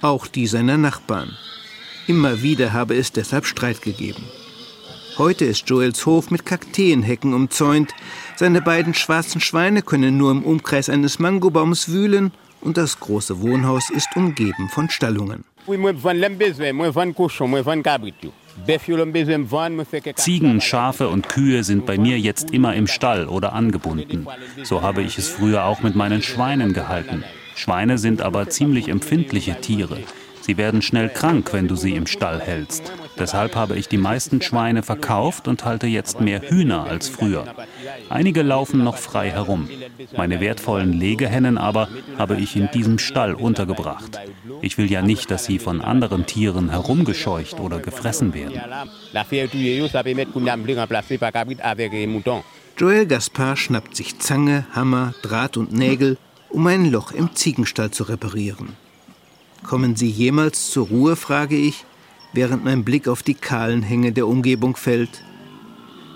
Auch 0.00 0.26
die 0.26 0.46
seiner 0.46 0.78
Nachbarn. 0.78 1.36
Immer 2.06 2.42
wieder 2.42 2.72
habe 2.72 2.96
es 2.96 3.12
deshalb 3.12 3.46
Streit 3.46 3.82
gegeben. 3.82 4.24
Heute 5.18 5.44
ist 5.44 5.68
Joels 5.68 6.06
Hof 6.06 6.30
mit 6.30 6.46
Kakteenhecken 6.46 7.34
umzäunt. 7.34 7.92
Seine 8.36 8.62
beiden 8.62 8.94
schwarzen 8.94 9.40
Schweine 9.40 9.82
können 9.82 10.16
nur 10.16 10.30
im 10.30 10.44
Umkreis 10.44 10.88
eines 10.88 11.18
Mangobaums 11.18 11.88
wühlen 11.88 12.32
und 12.60 12.76
das 12.76 13.00
große 13.00 13.40
Wohnhaus 13.40 13.90
ist 13.90 14.08
umgeben 14.16 14.68
von 14.68 14.90
Stallungen. 14.90 15.44
Ziegen, 20.16 20.60
Schafe 20.60 21.08
und 21.08 21.28
Kühe 21.28 21.62
sind 21.62 21.86
bei 21.86 21.98
mir 21.98 22.18
jetzt 22.18 22.50
immer 22.50 22.74
im 22.74 22.86
Stall 22.86 23.26
oder 23.28 23.52
angebunden. 23.52 24.26
So 24.62 24.82
habe 24.82 25.02
ich 25.02 25.18
es 25.18 25.28
früher 25.28 25.64
auch 25.64 25.82
mit 25.82 25.94
meinen 25.94 26.22
Schweinen 26.22 26.72
gehalten. 26.72 27.22
Schweine 27.54 27.98
sind 27.98 28.22
aber 28.22 28.48
ziemlich 28.48 28.88
empfindliche 28.88 29.60
Tiere. 29.60 29.98
Sie 30.40 30.56
werden 30.56 30.80
schnell 30.80 31.08
krank, 31.10 31.52
wenn 31.52 31.68
du 31.68 31.76
sie 31.76 31.94
im 31.94 32.06
Stall 32.06 32.40
hältst. 32.40 32.92
Deshalb 33.18 33.56
habe 33.56 33.76
ich 33.76 33.88
die 33.88 33.98
meisten 33.98 34.40
Schweine 34.40 34.82
verkauft 34.82 35.48
und 35.48 35.64
halte 35.64 35.86
jetzt 35.86 36.20
mehr 36.20 36.42
Hühner 36.42 36.84
als 36.84 37.08
früher. 37.08 37.44
Einige 38.08 38.42
laufen 38.42 38.84
noch 38.84 38.96
frei 38.96 39.30
herum. 39.30 39.68
Meine 40.16 40.40
wertvollen 40.40 40.92
Legehennen 40.92 41.58
aber 41.58 41.88
habe 42.16 42.36
ich 42.36 42.56
in 42.56 42.68
diesem 42.72 42.98
Stall 42.98 43.34
untergebracht. 43.34 44.18
Ich 44.62 44.78
will 44.78 44.90
ja 44.90 45.02
nicht, 45.02 45.30
dass 45.30 45.44
sie 45.44 45.58
von 45.58 45.80
anderen 45.80 46.26
Tieren 46.26 46.70
herumgescheucht 46.70 47.60
oder 47.60 47.80
gefressen 47.80 48.34
werden. 48.34 48.60
Joel 52.78 53.06
Gaspar 53.06 53.56
schnappt 53.56 53.96
sich 53.96 54.18
Zange, 54.20 54.66
Hammer, 54.72 55.14
Draht 55.22 55.56
und 55.56 55.72
Nägel, 55.72 56.16
um 56.50 56.66
ein 56.66 56.90
Loch 56.90 57.12
im 57.12 57.34
Ziegenstall 57.34 57.90
zu 57.90 58.04
reparieren. 58.04 58.76
Kommen 59.64 59.96
Sie 59.96 60.08
jemals 60.08 60.70
zur 60.70 60.86
Ruhe, 60.86 61.16
frage 61.16 61.56
ich, 61.56 61.84
während 62.32 62.64
mein 62.64 62.84
Blick 62.84 63.08
auf 63.08 63.22
die 63.22 63.34
kahlen 63.34 63.82
Hänge 63.82 64.12
der 64.12 64.26
Umgebung 64.26 64.76
fällt. 64.76 65.22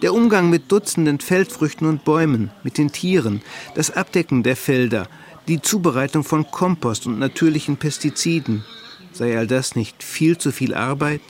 Der 0.03 0.15
Umgang 0.15 0.51
mit 0.51 0.71
Dutzenden 0.73 1.21
Feldfrüchten 1.21 1.87
und 1.87 2.05
Bäumen, 2.05 2.51
mit 2.65 2.77
den 2.79 2.91
Tieren, 2.91 3.41
das 3.75 3.91
Abdecken 3.91 4.43
der 4.43 4.57
Felder, 4.57 5.09
die 5.49 5.63
Zubereitung 5.63 6.25
von 6.25 6.51
Kompost 6.51 7.07
und 7.07 7.19
natürlichen 7.19 7.77
Pestiziden, 7.77 8.65
sei 9.13 9.39
all 9.39 9.47
das 9.47 9.77
nicht 9.77 10.03
viel 10.03 10.39
zu 10.39 10.53
viel 10.53 10.75
Arbeit? 10.75 11.21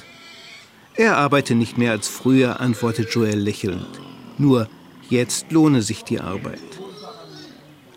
Er 0.94 1.16
arbeite 1.16 1.54
nicht 1.54 1.78
mehr 1.78 1.92
als 1.92 2.08
früher, 2.08 2.60
antwortet 2.60 3.10
Joel 3.14 3.38
lächelnd. 3.38 4.00
Nur 4.38 4.68
jetzt 5.08 5.50
lohne 5.50 5.82
sich 5.82 6.04
die 6.04 6.20
Arbeit. 6.20 6.60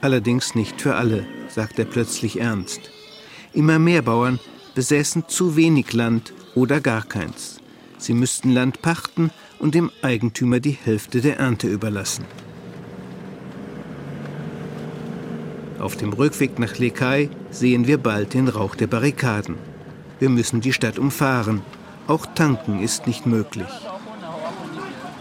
Allerdings 0.02 0.56
nicht 0.56 0.82
für 0.82 0.95
alle, 0.95 1.26
sagt 1.50 1.80
er 1.80 1.86
plötzlich 1.86 2.39
ernst. 2.39 2.91
Immer 3.54 3.80
mehr 3.80 4.02
Bauern 4.02 4.39
besäßen 4.76 5.28
zu 5.28 5.56
wenig 5.56 5.94
Land 5.94 6.34
oder 6.54 6.82
gar 6.82 7.04
keins. 7.04 7.60
Sie 7.98 8.14
müssten 8.14 8.52
Land 8.52 8.82
pachten 8.82 9.32
und 9.58 9.74
dem 9.74 9.90
Eigentümer 10.02 10.60
die 10.60 10.78
Hälfte 10.84 11.22
der 11.22 11.40
Ernte 11.40 11.68
überlassen. 11.68 12.26
Auf 15.80 15.96
dem 15.96 16.14
Rückweg 16.14 16.60
nach 16.60 16.78
Lekai 16.78 17.30
sehen 17.52 17.88
wir 17.88 17.98
bald 17.98 18.34
den 18.34 18.48
Rauch 18.48 18.76
der 18.76 18.88
Barrikaden. 18.88 19.56
Wir 20.20 20.30
müssen 20.30 20.62
die 20.62 20.74
Stadt 20.74 21.00
umfahren. 21.00 21.62
Auch 22.08 22.26
tanken 22.26 22.82
ist 22.82 23.08
nicht 23.08 23.26
möglich. 23.26 23.68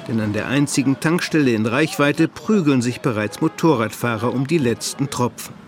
Denn 0.08 0.20
an 0.20 0.32
der 0.32 0.48
einzigen 0.48 1.00
Tankstelle 1.00 1.52
in 1.52 1.66
Reichweite 1.66 2.28
prügeln 2.28 2.82
sich 2.82 3.00
bereits 3.00 3.40
Motorradfahrer 3.40 4.32
um 4.32 4.46
die 4.46 4.58
letzten 4.58 5.10
Tropfen. 5.10 5.63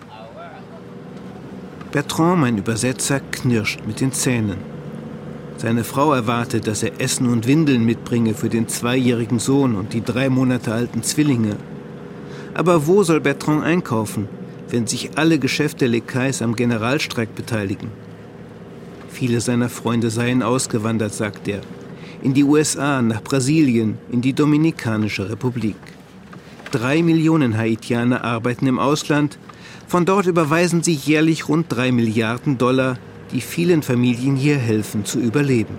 Bertrand, 1.97 2.43
mein 2.43 2.59
Übersetzer, 2.59 3.21
knirscht 3.21 3.81
mit 3.87 4.03
den 4.03 4.13
Zähnen. 4.13 4.59
Seine 5.57 5.83
Frau 5.83 6.13
erwartet, 6.13 6.67
dass 6.67 6.83
er 6.83 7.01
Essen 7.01 7.27
und 7.27 7.47
Windeln 7.47 7.87
mitbringe 7.87 8.35
für 8.35 8.51
den 8.51 8.69
zweijährigen 8.69 9.39
Sohn 9.39 9.75
und 9.75 9.95
die 9.95 10.05
drei 10.05 10.29
Monate 10.29 10.75
alten 10.75 11.03
Zwillinge. 11.03 11.57
Aber 12.53 12.87
wo 12.87 13.03
soll 13.03 13.21
Bertrand 13.21 13.65
einkaufen, 13.65 14.29
wenn 14.69 14.87
sich 14.87 15.17
alle 15.17 15.39
Geschäfte 15.39 15.87
Lekais 15.87 16.43
am 16.43 16.55
Generalstreik 16.55 17.35
beteiligen? 17.35 17.89
Viele 19.09 19.41
seiner 19.41 19.71
Freunde 19.71 20.11
seien 20.11 20.43
ausgewandert, 20.43 21.15
sagt 21.15 21.49
er. 21.49 21.63
In 22.21 22.35
die 22.35 22.45
USA, 22.45 23.01
nach 23.01 23.23
Brasilien, 23.23 23.97
in 24.13 24.21
die 24.21 24.35
Dominikanische 24.35 25.31
Republik. 25.31 25.77
Drei 26.73 27.03
Millionen 27.03 27.57
Haitianer 27.57 28.23
arbeiten 28.23 28.67
im 28.67 28.79
Ausland 28.79 29.39
von 29.87 30.05
dort 30.05 30.27
überweisen 30.27 30.83
sie 30.83 30.95
jährlich 30.95 31.49
rund 31.49 31.67
drei 31.69 31.93
Milliarden 31.93 32.59
Dollar, 32.59 32.99
die 33.33 33.41
vielen 33.41 33.83
Familien 33.83 34.37
hier 34.37 34.57
helfen 34.57 35.05
zu 35.05 35.19
überleben. 35.19 35.75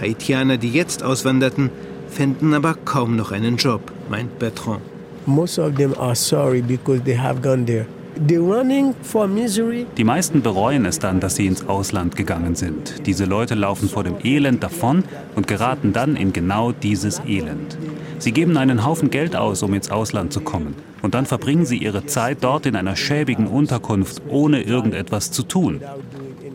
Haitianer, 0.00 0.56
die 0.56 0.70
jetzt 0.70 1.02
auswanderten, 1.02 1.70
fänden 2.08 2.54
aber 2.54 2.74
kaum 2.74 3.16
noch 3.16 3.32
einen 3.32 3.56
Job, 3.56 3.92
meint 4.10 4.38
Bertrand. 4.38 4.82
Most 5.26 5.58
of 5.58 5.74
them 5.76 5.94
are 5.98 6.14
sorry 6.14 6.60
because 6.60 7.02
they 7.02 7.16
have 7.16 7.40
gone 7.40 7.64
there. 7.64 7.86
Die 8.16 10.04
meisten 10.04 10.42
bereuen 10.42 10.84
es 10.84 10.98
dann, 11.00 11.18
dass 11.18 11.34
sie 11.34 11.46
ins 11.46 11.68
Ausland 11.68 12.14
gegangen 12.14 12.54
sind. 12.54 13.06
Diese 13.06 13.24
Leute 13.24 13.56
laufen 13.56 13.88
vor 13.88 14.04
dem 14.04 14.14
Elend 14.22 14.62
davon 14.62 15.02
und 15.34 15.48
geraten 15.48 15.92
dann 15.92 16.14
in 16.14 16.32
genau 16.32 16.70
dieses 16.70 17.20
Elend. 17.26 17.76
Sie 18.20 18.30
geben 18.30 18.56
einen 18.56 18.84
Haufen 18.86 19.10
Geld 19.10 19.34
aus, 19.34 19.64
um 19.64 19.74
ins 19.74 19.90
Ausland 19.90 20.32
zu 20.32 20.42
kommen. 20.42 20.76
Und 21.04 21.12
dann 21.12 21.26
verbringen 21.26 21.66
sie 21.66 21.76
ihre 21.76 22.06
Zeit 22.06 22.38
dort 22.40 22.64
in 22.64 22.76
einer 22.76 22.96
schäbigen 22.96 23.46
Unterkunft, 23.46 24.22
ohne 24.26 24.62
irgendetwas 24.62 25.30
zu 25.30 25.42
tun. 25.42 25.82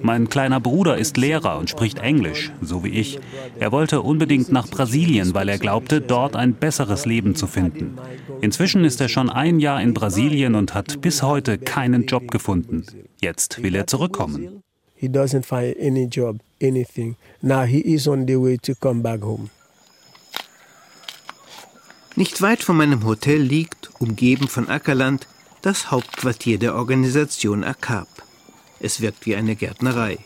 Mein 0.01 0.27
kleiner 0.27 0.59
Bruder 0.59 0.97
ist 0.97 1.17
Lehrer 1.17 1.59
und 1.59 1.69
spricht 1.69 1.99
Englisch, 1.99 2.51
so 2.59 2.83
wie 2.83 2.89
ich. 2.89 3.19
Er 3.59 3.71
wollte 3.71 4.01
unbedingt 4.01 4.51
nach 4.51 4.67
Brasilien, 4.67 5.35
weil 5.35 5.49
er 5.49 5.59
glaubte, 5.59 6.01
dort 6.01 6.35
ein 6.35 6.55
besseres 6.55 7.05
Leben 7.05 7.35
zu 7.35 7.45
finden. 7.45 7.99
Inzwischen 8.41 8.85
ist 8.85 8.99
er 8.99 9.07
schon 9.07 9.29
ein 9.29 9.59
Jahr 9.59 9.83
in 9.83 9.93
Brasilien 9.93 10.55
und 10.55 10.73
hat 10.73 10.99
bis 10.99 11.21
heute 11.21 11.59
keinen 11.59 12.07
Job 12.07 12.31
gefunden. 12.31 12.87
Jetzt 13.21 13.61
will 13.61 13.75
er 13.75 13.85
zurückkommen. 13.85 14.63
He 14.95 15.09
doesn't 15.09 15.43
find 15.43 15.77
any 15.79 16.05
job, 16.05 16.37
anything. 16.59 17.17
Now 17.43 17.65
he 17.65 17.81
is 17.81 18.07
on 18.07 18.25
the 18.25 18.41
way 18.41 18.57
to 18.57 18.73
come 18.73 19.03
back 19.03 19.21
home. 19.21 19.51
Nicht 22.15 22.41
weit 22.41 22.63
von 22.63 22.75
meinem 22.75 23.05
Hotel 23.05 23.39
liegt, 23.39 23.78
umgeben 23.99 24.47
von 24.47 24.69
Ackerland, 24.69 25.27
das 25.61 25.91
Hauptquartier 25.91 26.57
der 26.57 26.75
Organisation 26.75 27.63
ACAP. 27.63 28.07
Es 28.79 29.01
wirkt 29.01 29.25
wie 29.25 29.35
eine 29.35 29.55
Gärtnerei. 29.55 30.17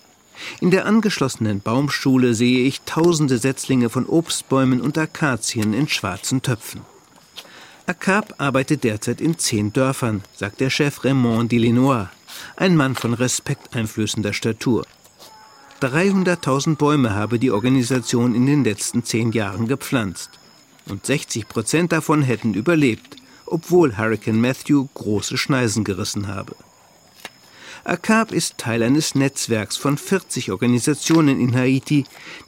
In 0.62 0.72
der 0.72 0.86
angeschlossenen 0.86 1.62
Baumschule 1.62 2.34
sehe 2.34 2.66
ich 2.66 2.82
tausende 2.82 3.38
Setzlinge 3.38 3.90
von 3.90 4.06
Obstbäumen 4.06 4.82
und 4.82 4.98
Akazien 4.98 5.74
in 5.74 5.88
schwarzen 5.88 6.42
Töpfen. 6.42 6.82
ACAP 7.86 8.36
arbeitet 8.38 8.84
derzeit 8.84 9.20
in 9.20 9.38
zehn 9.38 9.74
Dörfern, 9.74 10.24
sagt 10.36 10.62
der 10.62 10.70
Chef 10.70 11.04
Raymond 11.04 11.52
Delinois, 11.52 12.08
ein 12.56 12.78
Mann 12.78 12.96
von 12.96 13.14
respekteinflößender 13.14 14.34
Statur. 14.34 14.86
300.000 15.82 16.78
Bäume 16.78 17.14
habe 17.14 17.40
die 17.40 17.52
Organisation 17.52 18.36
in 18.36 18.46
den 18.46 18.64
letzten 18.64 19.04
zehn 19.04 19.34
Jahren 19.34 19.68
gepflanzt. 19.68 20.30
Und 20.88 21.06
60 21.06 21.50
Prozent 21.50 21.92
davon 21.92 22.22
hätten 22.22 22.54
überlebt, 22.54 23.18
obwohl 23.46 23.98
Hurricane 23.98 24.40
Matthew 24.40 24.88
große 24.94 25.38
Schneisen 25.38 25.84
gerissen 25.84 26.28
habe. 26.28 26.56
ACAP 27.86 28.32
ist 28.32 28.58
Teil 28.58 28.82
eines 28.82 29.14
Netzwerks 29.14 29.76
von 29.76 29.98
40 29.98 30.52
Organisationen 30.52 31.40
in 31.40 31.54
Haiti, 31.54 32.06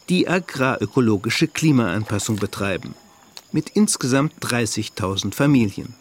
die 0.08 0.30
agrarökologische 0.30 1.50
Klimaanpassung 1.50 2.38
betreiben, 2.38 2.96
mit 3.52 3.70
insgesamt 3.72 4.34
30.000 4.40 5.34
Familien. 5.34 5.94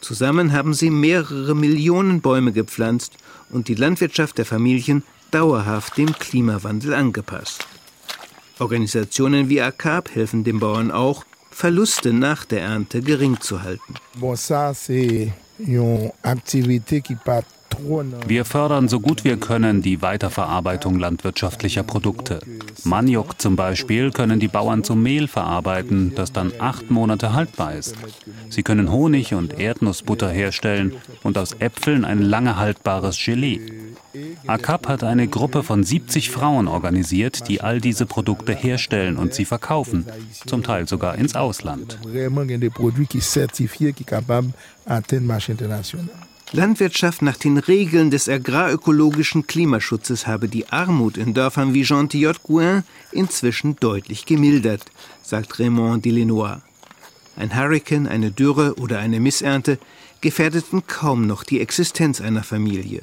Zusammen 0.00 0.52
haben 0.52 0.72
sie 0.72 0.88
mehrere 0.88 1.54
Millionen 1.54 2.20
Bäume 2.22 2.52
gepflanzt 2.52 3.12
und 3.50 3.68
die 3.68 3.74
Landwirtschaft 3.74 4.38
der 4.38 4.46
Familien 4.46 5.04
dauerhaft 5.30 5.98
dem 5.98 6.12
Klimawandel 6.12 6.94
angepasst. 6.94 7.66
Organisationen 8.58 9.48
wie 9.48 9.60
ACAP 9.60 10.14
helfen 10.14 10.42
den 10.42 10.58
Bauern 10.58 10.90
auch, 10.90 11.24
Verluste 11.58 12.12
nach 12.12 12.44
der 12.44 12.60
Ernte 12.60 13.02
gering 13.02 13.40
zu 13.40 13.64
halten. 13.64 13.94
Bon, 14.14 14.36
ça, 14.36 14.72
wir 18.26 18.44
fördern 18.44 18.88
so 18.88 19.00
gut 19.00 19.24
wir 19.24 19.36
können 19.36 19.82
die 19.82 20.02
Weiterverarbeitung 20.02 20.98
landwirtschaftlicher 20.98 21.82
Produkte. 21.82 22.40
Maniok 22.84 23.40
zum 23.40 23.56
Beispiel 23.56 24.10
können 24.10 24.40
die 24.40 24.48
Bauern 24.48 24.84
zum 24.84 25.02
Mehl 25.02 25.28
verarbeiten, 25.28 26.14
das 26.14 26.32
dann 26.32 26.52
acht 26.58 26.90
Monate 26.90 27.32
haltbar 27.32 27.74
ist. 27.74 27.94
Sie 28.48 28.62
können 28.62 28.90
Honig 28.90 29.34
und 29.34 29.58
Erdnussbutter 29.58 30.30
herstellen 30.30 30.94
und 31.22 31.38
aus 31.38 31.54
Äpfeln 31.58 32.04
ein 32.04 32.22
lange 32.22 32.56
haltbares 32.56 33.18
Gelee. 33.22 33.60
ACAP 34.46 34.88
hat 34.88 35.04
eine 35.04 35.28
Gruppe 35.28 35.62
von 35.62 35.84
70 35.84 36.30
Frauen 36.30 36.68
organisiert, 36.68 37.48
die 37.48 37.60
all 37.60 37.80
diese 37.80 38.06
Produkte 38.06 38.54
herstellen 38.54 39.16
und 39.16 39.34
sie 39.34 39.44
verkaufen, 39.44 40.06
zum 40.46 40.62
Teil 40.62 40.88
sogar 40.88 41.16
ins 41.16 41.34
Ausland. 41.34 41.98
Landwirtschaft 46.52 47.20
nach 47.20 47.36
den 47.36 47.58
Regeln 47.58 48.10
des 48.10 48.26
agrarökologischen 48.26 49.46
Klimaschutzes 49.46 50.26
habe 50.26 50.48
die 50.48 50.66
Armut 50.68 51.18
in 51.18 51.34
Dörfern 51.34 51.74
wie 51.74 51.82
Gentillotte-Gouin 51.82 52.84
inzwischen 53.12 53.76
deutlich 53.76 54.24
gemildert, 54.24 54.86
sagt 55.22 55.58
Raymond 55.58 56.06
Delenois. 56.06 56.62
Ein 57.36 57.54
Hurrikan, 57.54 58.06
eine 58.06 58.30
Dürre 58.30 58.76
oder 58.76 58.98
eine 58.98 59.20
Missernte 59.20 59.78
gefährdeten 60.20 60.82
kaum 60.86 61.26
noch 61.26 61.44
die 61.44 61.60
Existenz 61.60 62.20
einer 62.20 62.42
Familie. 62.42 63.02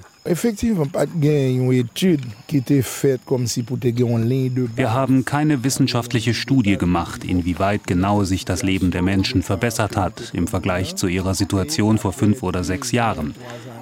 Wir 4.76 4.94
haben 4.94 5.26
keine 5.26 5.64
wissenschaftliche 5.64 6.34
Studie 6.34 6.78
gemacht, 6.78 7.24
inwieweit 7.24 7.86
genau 7.86 8.24
sich 8.24 8.44
das 8.44 8.64
Leben 8.64 8.90
der 8.90 9.04
Menschen 9.04 9.44
verbessert 9.44 9.96
hat 9.96 10.32
im 10.34 10.48
Vergleich 10.48 10.96
zu 10.96 11.06
ihrer 11.06 11.36
Situation 11.36 12.00
vor 12.00 12.12
fünf 12.12 12.42
oder 12.42 12.64
sechs 12.64 12.92
Jahren. 12.92 13.36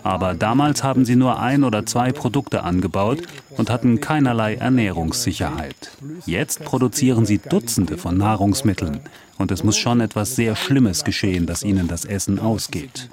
Aber 0.04 0.34
damals 0.34 0.84
haben 0.84 1.06
sie 1.06 1.16
nur 1.16 1.40
ein 1.40 1.64
oder 1.64 1.86
zwei 1.86 2.12
Produkte 2.12 2.64
angebaut 2.64 3.22
und 3.52 3.70
hatten 3.70 4.02
keinerlei 4.02 4.56
Ernährungssicherheit. 4.56 5.92
Jetzt 6.26 6.66
produzieren 6.66 7.26
sie 7.26 7.38
Dutzende 7.38 7.98
von 7.98 8.18
Nahrungsmitteln. 8.18 9.00
Und 9.38 9.52
es 9.52 9.64
muss 9.64 9.78
schon 9.78 10.00
etwas 10.00 10.36
sehr 10.36 10.56
Schlimmes 10.56 11.04
geschehen, 11.04 11.46
dass 11.46 11.64
ihnen 11.64 11.88
das 11.88 12.06
Essen 12.06 12.38
ausgeht. 12.40 13.10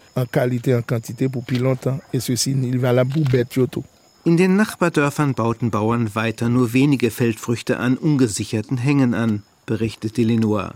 In 4.25 4.37
den 4.37 4.57
Nachbardörfern 4.57 5.35
bauten 5.35 5.71
Bauern 5.71 6.15
weiter 6.15 6.49
nur 6.49 6.73
wenige 6.73 7.11
Feldfrüchte 7.11 7.79
an 7.79 7.97
ungesicherten 7.97 8.77
Hängen 8.77 9.15
an, 9.15 9.43
berichtete 9.65 10.23
Lenoir. 10.23 10.75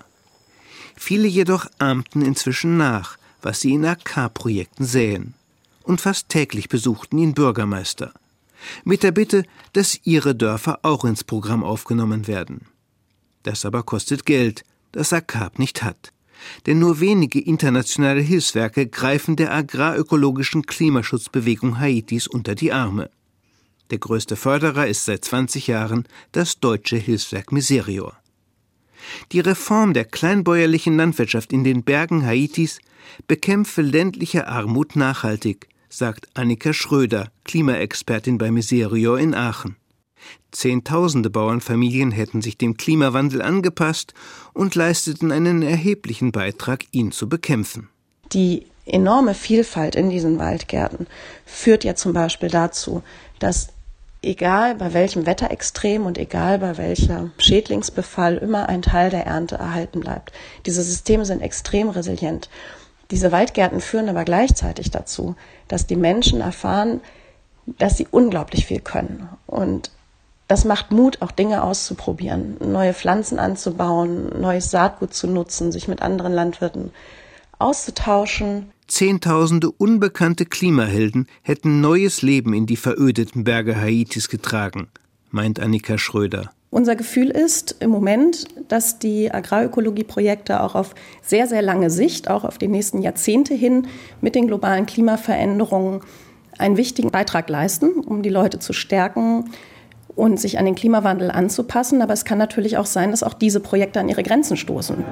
Viele 0.97 1.29
jedoch 1.29 1.67
ahmten 1.79 2.23
inzwischen 2.23 2.77
nach, 2.77 3.19
was 3.43 3.61
sie 3.61 3.75
in 3.75 3.85
AK-Projekten 3.85 4.85
säen. 4.85 5.35
Und 5.83 6.01
fast 6.01 6.31
täglich 6.31 6.71
besuchten 6.71 7.19
ihn 7.19 7.35
Bürgermeister. 7.35 8.15
Mit 8.85 9.03
der 9.03 9.13
Bitte, 9.13 9.45
dass 9.75 10.01
ihre 10.05 10.35
Dörfer 10.35 10.79
auch 10.83 11.05
ins 11.05 11.25
Programm 11.25 11.63
aufgenommen 11.63 12.27
werden. 12.27 12.63
Das 13.43 13.67
aber 13.67 13.83
kostet 13.83 14.25
Geld, 14.25 14.65
das 14.93 15.13
ACAP 15.13 15.59
nicht 15.59 15.83
hat. 15.83 16.14
Denn 16.67 16.79
nur 16.79 17.01
wenige 17.01 17.41
internationale 17.41 18.21
Hilfswerke 18.21 18.87
greifen 18.87 19.37
der 19.37 19.53
agrarökologischen 19.53 20.67
Klimaschutzbewegung 20.67 21.79
Haitis 21.79 22.27
unter 22.27 22.55
die 22.55 22.73
Arme. 22.73 23.11
Der 23.91 23.99
größte 23.99 24.37
Förderer 24.37 24.87
ist 24.87 25.05
seit 25.05 25.25
20 25.25 25.67
Jahren 25.67 26.05
das 26.33 26.59
deutsche 26.59 26.97
Hilfswerk 26.97 27.53
Miserior. 27.53 28.17
Die 29.33 29.41
Reform 29.41 29.93
der 29.93 30.05
kleinbäuerlichen 30.05 30.97
Landwirtschaft 30.97 31.53
in 31.53 31.65
den 31.65 31.85
Bergen 31.85 32.25
Haitis 32.25 32.79
bekämpfe 33.27 33.83
ländliche 33.83 34.49
Armut 34.49 34.97
nachhaltig, 34.97 35.69
sagt 35.89 36.29
Annika 36.35 36.73
Schröder, 36.73 37.31
Klimaexpertin 37.45 38.39
bei 38.39 38.51
Miserior 38.51 39.19
in 39.19 39.35
Aachen. 39.35 39.77
Zehntausende 40.53 41.31
Bauernfamilien 41.31 42.13
hätten 42.13 42.43
sich 42.43 42.57
dem 42.57 42.77
Klimawandel 42.77 43.43
angepasst 43.43 44.15
und 44.53 44.75
leisteten 44.75 45.33
einen 45.33 45.63
erheblichen 45.63 46.33
Beitrag, 46.33 46.85
ihn 46.93 47.13
zu 47.13 47.29
bekämpfen. 47.29 47.89
Die 48.33 48.67
enorme 48.87 49.35
Vielfalt 49.35 49.97
in 49.97 50.11
diesen 50.11 50.39
Waldgärten 50.39 51.07
führt 51.47 51.85
ja 51.85 51.95
zum 51.95 52.13
Beispiel 52.13 52.51
dazu, 52.51 53.03
dass 53.39 53.69
egal 54.23 54.75
bei 54.75 54.93
welchem 54.95 55.27
Wetterextrem 55.27 56.07
und 56.07 56.19
egal 56.19 56.59
bei 56.59 56.77
welcher 56.79 57.31
Schädlingsbefall 57.39 58.37
immer 58.39 58.69
ein 58.69 58.83
Teil 58.83 59.11
der 59.11 59.27
Ernte 59.27 59.57
erhalten 59.57 60.01
bleibt. 60.01 60.33
Diese 60.67 60.83
Systeme 60.83 61.25
sind 61.25 61.43
extrem 61.43 61.91
resilient. 61.91 62.49
Diese 63.11 63.33
Waldgärten 63.33 63.81
führen 63.81 64.09
aber 64.09 64.25
gleichzeitig 64.25 64.91
dazu, 64.91 65.37
dass 65.69 65.87
die 65.87 65.97
Menschen 65.97 66.41
erfahren, 66.41 67.01
dass 67.79 67.97
sie 67.97 68.07
unglaublich 68.11 68.67
viel 68.67 68.81
können 68.81 69.29
und 69.47 69.91
das 70.49 70.65
macht 70.65 70.91
Mut, 70.91 71.23
auch 71.23 71.31
Dinge 71.31 71.63
auszuprobieren, 71.63 72.57
neue 72.61 72.95
Pflanzen 72.95 73.39
anzubauen, 73.39 74.41
neues 74.41 74.71
Saatgut 74.71 75.15
zu 75.15 75.27
nutzen, 75.27 75.73
sich 75.73 75.89
mit 75.89 76.03
anderen 76.03 76.33
Landwirten 76.33 76.91
auszutauschen. 77.59 78.71
Zehntausende 78.87 79.71
unbekannte 79.71 80.45
Klimahelden 80.45 81.27
hätten 81.43 81.81
neues 81.81 82.21
Leben 82.21 82.53
in 82.53 82.67
die 82.67 82.77
verödeten 82.77 83.45
Berge 83.45 83.77
Haitis 83.77 84.29
getragen, 84.29 84.89
meint 85.31 85.61
Annika 85.61 85.97
Schröder. 85.97 86.51
Unser 86.69 86.97
Gefühl 86.97 87.31
ist 87.31 87.77
im 87.79 87.91
Moment, 87.91 88.49
dass 88.69 88.99
die 88.99 89.33
Agrarökologie-Projekte 89.33 90.61
auch 90.61 90.75
auf 90.75 90.95
sehr, 91.23 91.47
sehr 91.47 91.63
lange 91.63 91.89
Sicht, 91.89 92.29
auch 92.29 92.45
auf 92.45 92.59
die 92.59 92.67
nächsten 92.67 93.01
Jahrzehnte 93.01 93.55
hin 93.55 93.87
mit 94.21 94.35
den 94.35 94.49
globalen 94.49 94.85
Klimaveränderungen 94.85 96.01
einen 96.59 96.77
wichtigen 96.77 97.13
Beitrag 97.13 97.49
leisten, 97.49 98.01
um 98.01 98.23
die 98.23 98.29
Leute 98.29 98.59
zu 98.59 98.73
stärken, 98.73 99.51
und 100.17 100.39
sich 100.39 100.59
an 100.59 100.65
den 100.65 100.75
Klimawandel 100.75 101.31
anzupassen. 101.31 102.03
Aber 102.03 102.13
es 102.13 102.25
kann 102.25 102.39
natürlich 102.39 102.77
auch 102.77 102.87
sein, 102.87 103.11
dass 103.11 103.23
auch 103.23 103.35
diese 103.35 103.61
Projekte 103.61 104.01
an 104.01 104.09
ihre 104.09 104.23
Grenzen 104.23 104.57
stoßen. 104.57 105.05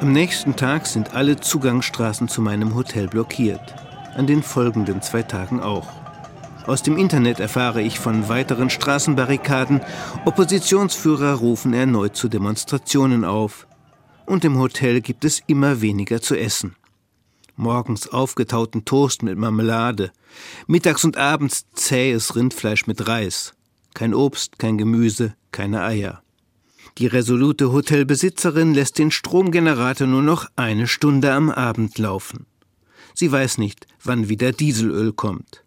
Am 0.00 0.12
nächsten 0.12 0.54
Tag 0.56 0.86
sind 0.86 1.14
alle 1.14 1.36
Zugangsstraßen 1.36 2.28
zu 2.28 2.42
meinem 2.42 2.74
Hotel 2.74 3.08
blockiert. 3.08 3.74
An 4.16 4.26
den 4.26 4.42
folgenden 4.42 5.02
zwei 5.02 5.22
Tagen 5.22 5.60
auch. 5.60 5.88
Aus 6.66 6.82
dem 6.82 6.96
Internet 6.96 7.40
erfahre 7.40 7.82
ich 7.82 7.98
von 7.98 8.28
weiteren 8.28 8.70
Straßenbarrikaden. 8.70 9.80
Oppositionsführer 10.24 11.34
rufen 11.34 11.74
erneut 11.74 12.16
zu 12.16 12.28
Demonstrationen 12.28 13.24
auf. 13.24 13.66
Und 14.26 14.44
im 14.44 14.58
Hotel 14.58 15.00
gibt 15.00 15.24
es 15.24 15.42
immer 15.46 15.80
weniger 15.80 16.20
zu 16.22 16.36
essen 16.36 16.74
morgens 17.56 18.08
aufgetauten 18.08 18.84
Toast 18.84 19.22
mit 19.22 19.38
Marmelade, 19.38 20.12
mittags 20.66 21.04
und 21.04 21.16
abends 21.16 21.66
zähes 21.74 22.36
Rindfleisch 22.36 22.86
mit 22.86 23.06
Reis, 23.06 23.54
kein 23.94 24.14
Obst, 24.14 24.58
kein 24.58 24.78
Gemüse, 24.78 25.34
keine 25.52 25.82
Eier. 25.82 26.22
Die 26.98 27.06
resolute 27.06 27.72
Hotelbesitzerin 27.72 28.74
lässt 28.74 28.98
den 28.98 29.10
Stromgenerator 29.10 30.06
nur 30.06 30.22
noch 30.22 30.46
eine 30.54 30.86
Stunde 30.86 31.32
am 31.32 31.50
Abend 31.50 31.98
laufen. 31.98 32.46
Sie 33.14 33.30
weiß 33.30 33.58
nicht, 33.58 33.86
wann 34.02 34.28
wieder 34.28 34.52
Dieselöl 34.52 35.12
kommt. 35.12 35.64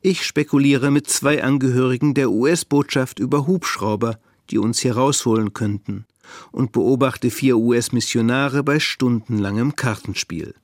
Ich 0.00 0.24
spekuliere 0.24 0.90
mit 0.90 1.08
zwei 1.08 1.42
Angehörigen 1.42 2.14
der 2.14 2.30
US-Botschaft 2.30 3.18
über 3.18 3.46
Hubschrauber, 3.46 4.18
die 4.50 4.58
uns 4.58 4.80
hier 4.80 4.96
rausholen 4.96 5.52
könnten, 5.52 6.06
und 6.50 6.72
beobachte 6.72 7.30
vier 7.30 7.56
US-Missionare 7.56 8.62
bei 8.62 8.80
stundenlangem 8.80 9.76
Kartenspiel. 9.76 10.54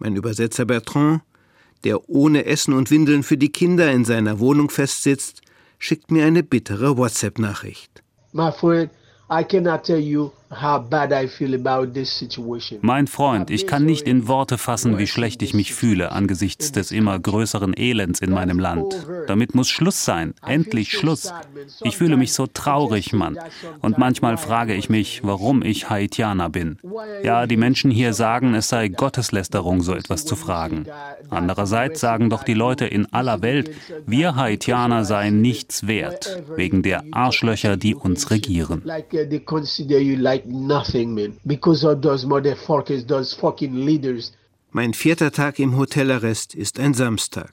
Mein 0.00 0.16
Übersetzer 0.16 0.64
Bertrand, 0.64 1.20
der 1.84 2.08
ohne 2.08 2.46
Essen 2.46 2.72
und 2.72 2.90
Windeln 2.90 3.22
für 3.22 3.36
die 3.36 3.52
Kinder 3.52 3.92
in 3.92 4.06
seiner 4.06 4.38
Wohnung 4.38 4.70
festsitzt, 4.70 5.42
schickt 5.78 6.10
mir 6.10 6.24
eine 6.24 6.42
bittere 6.42 6.96
WhatsApp-Nachricht. 6.96 8.02
My 8.32 8.50
friend, 8.50 8.90
I 9.30 9.44
cannot 9.44 9.84
tell 9.84 9.98
you 9.98 10.30
Mein 12.82 13.06
Freund, 13.06 13.50
ich 13.50 13.66
kann 13.68 13.84
nicht 13.84 14.08
in 14.08 14.26
Worte 14.26 14.58
fassen, 14.58 14.98
wie 14.98 15.06
schlecht 15.06 15.42
ich 15.42 15.54
mich 15.54 15.72
fühle 15.72 16.10
angesichts 16.10 16.72
des 16.72 16.90
immer 16.90 17.20
größeren 17.20 17.72
Elends 17.76 18.18
in 18.20 18.32
meinem 18.32 18.58
Land. 18.58 19.06
Damit 19.28 19.54
muss 19.54 19.68
Schluss 19.68 20.04
sein. 20.04 20.34
Endlich 20.44 20.90
Schluss. 20.90 21.32
Ich 21.82 21.96
fühle 21.96 22.16
mich 22.16 22.32
so 22.32 22.48
traurig, 22.48 23.12
Mann. 23.12 23.38
Und 23.80 23.96
manchmal 23.98 24.38
frage 24.38 24.74
ich 24.74 24.90
mich, 24.90 25.20
warum 25.22 25.62
ich 25.62 25.88
Haitianer 25.88 26.50
bin. 26.50 26.78
Ja, 27.22 27.46
die 27.46 27.56
Menschen 27.56 27.92
hier 27.92 28.12
sagen, 28.12 28.54
es 28.54 28.68
sei 28.68 28.88
Gotteslästerung, 28.88 29.82
so 29.82 29.94
etwas 29.94 30.24
zu 30.24 30.34
fragen. 30.34 30.86
Andererseits 31.28 32.00
sagen 32.00 32.28
doch 32.28 32.42
die 32.42 32.54
Leute 32.54 32.86
in 32.86 33.06
aller 33.12 33.40
Welt, 33.42 33.70
wir 34.04 34.34
Haitianer 34.34 35.04
seien 35.04 35.40
nichts 35.40 35.86
wert, 35.86 36.42
wegen 36.56 36.82
der 36.82 37.04
Arschlöcher, 37.12 37.76
die 37.76 37.94
uns 37.94 38.32
regieren 38.32 38.82
nothing, 40.46 41.14
man, 41.14 41.38
because 41.44 41.84
of 41.84 42.00
those 42.02 42.26
motherfuckers, 42.26 43.06
those 43.06 43.34
fucking 43.34 43.74
leaders. 43.74 44.32
Mein 44.72 44.94
vierter 44.94 45.32
Tag 45.32 45.58
im 45.58 45.76
Hotelarrest 45.76 46.54
ist 46.54 46.78
ein 46.78 46.94
Samstag. 46.94 47.52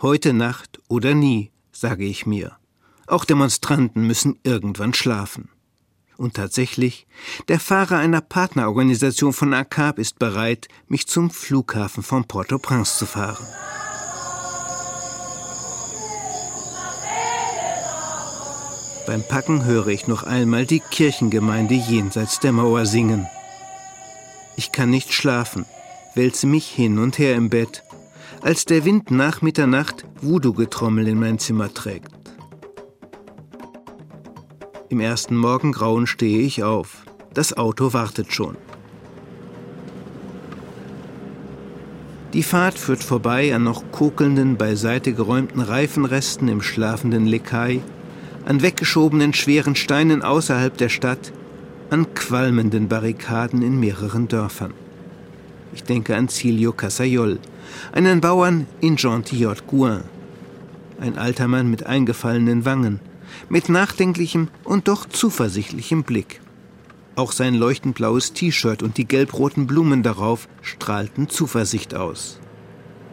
Heute 0.00 0.32
Nacht 0.32 0.80
oder 0.88 1.14
nie, 1.14 1.50
sage 1.72 2.04
ich 2.04 2.26
mir. 2.26 2.56
Auch 3.06 3.24
Demonstranten 3.24 4.06
müssen 4.06 4.38
irgendwann 4.42 4.94
schlafen. 4.94 5.50
Und 6.16 6.34
tatsächlich, 6.34 7.06
der 7.48 7.60
Fahrer 7.60 7.98
einer 7.98 8.20
Partnerorganisation 8.20 9.32
von 9.32 9.52
ACAP 9.54 9.98
ist 9.98 10.18
bereit, 10.18 10.68
mich 10.88 11.06
zum 11.06 11.30
Flughafen 11.30 12.02
von 12.02 12.24
Port-au-Prince 12.24 12.98
zu 12.98 13.06
fahren. 13.06 13.46
Beim 19.12 19.24
Packen 19.24 19.66
höre 19.66 19.88
ich 19.88 20.08
noch 20.08 20.22
einmal 20.22 20.64
die 20.64 20.80
Kirchengemeinde 20.80 21.74
jenseits 21.74 22.40
der 22.40 22.50
Mauer 22.50 22.86
singen. 22.86 23.26
Ich 24.56 24.72
kann 24.72 24.88
nicht 24.88 25.12
schlafen, 25.12 25.66
wälze 26.14 26.46
mich 26.46 26.66
hin 26.66 26.98
und 26.98 27.18
her 27.18 27.34
im 27.34 27.50
Bett, 27.50 27.82
als 28.40 28.64
der 28.64 28.86
Wind 28.86 29.10
nach 29.10 29.42
Mitternacht 29.42 30.06
Voodoo-Getrommel 30.22 31.08
in 31.08 31.20
mein 31.20 31.38
Zimmer 31.38 31.74
trägt. 31.74 32.10
Im 34.88 35.00
ersten 35.00 35.36
Morgengrauen 35.36 36.06
stehe 36.06 36.40
ich 36.40 36.62
auf. 36.62 37.04
Das 37.34 37.54
Auto 37.54 37.92
wartet 37.92 38.32
schon. 38.32 38.56
Die 42.32 42.42
Fahrt 42.42 42.78
führt 42.78 43.04
vorbei 43.04 43.54
an 43.54 43.64
noch 43.64 43.92
kokelnden, 43.92 44.56
beiseite 44.56 45.12
geräumten 45.12 45.60
Reifenresten 45.60 46.48
im 46.48 46.62
schlafenden 46.62 47.26
Lekai 47.26 47.82
an 48.44 48.62
weggeschobenen 48.62 49.34
schweren 49.34 49.76
Steinen 49.76 50.22
außerhalb 50.22 50.76
der 50.76 50.88
Stadt, 50.88 51.32
an 51.90 52.14
qualmenden 52.14 52.88
Barrikaden 52.88 53.62
in 53.62 53.78
mehreren 53.78 54.28
Dörfern. 54.28 54.72
Ich 55.74 55.84
denke 55.84 56.16
an 56.16 56.28
Cilio 56.28 56.72
Casayol, 56.72 57.38
einen 57.92 58.20
Bauern 58.20 58.66
in 58.80 58.96
Gentillotte-Gouin. 58.96 60.02
Ein 61.00 61.18
alter 61.18 61.48
Mann 61.48 61.70
mit 61.70 61.86
eingefallenen 61.86 62.64
Wangen, 62.64 63.00
mit 63.48 63.68
nachdenklichem 63.68 64.48
und 64.64 64.88
doch 64.88 65.06
zuversichtlichem 65.06 66.02
Blick. 66.04 66.40
Auch 67.14 67.32
sein 67.32 67.54
leuchtend 67.54 67.94
blaues 67.94 68.32
T-Shirt 68.32 68.82
und 68.82 68.96
die 68.96 69.06
gelbroten 69.06 69.66
Blumen 69.66 70.02
darauf 70.02 70.48
strahlten 70.62 71.28
Zuversicht 71.28 71.94
aus. 71.94 72.38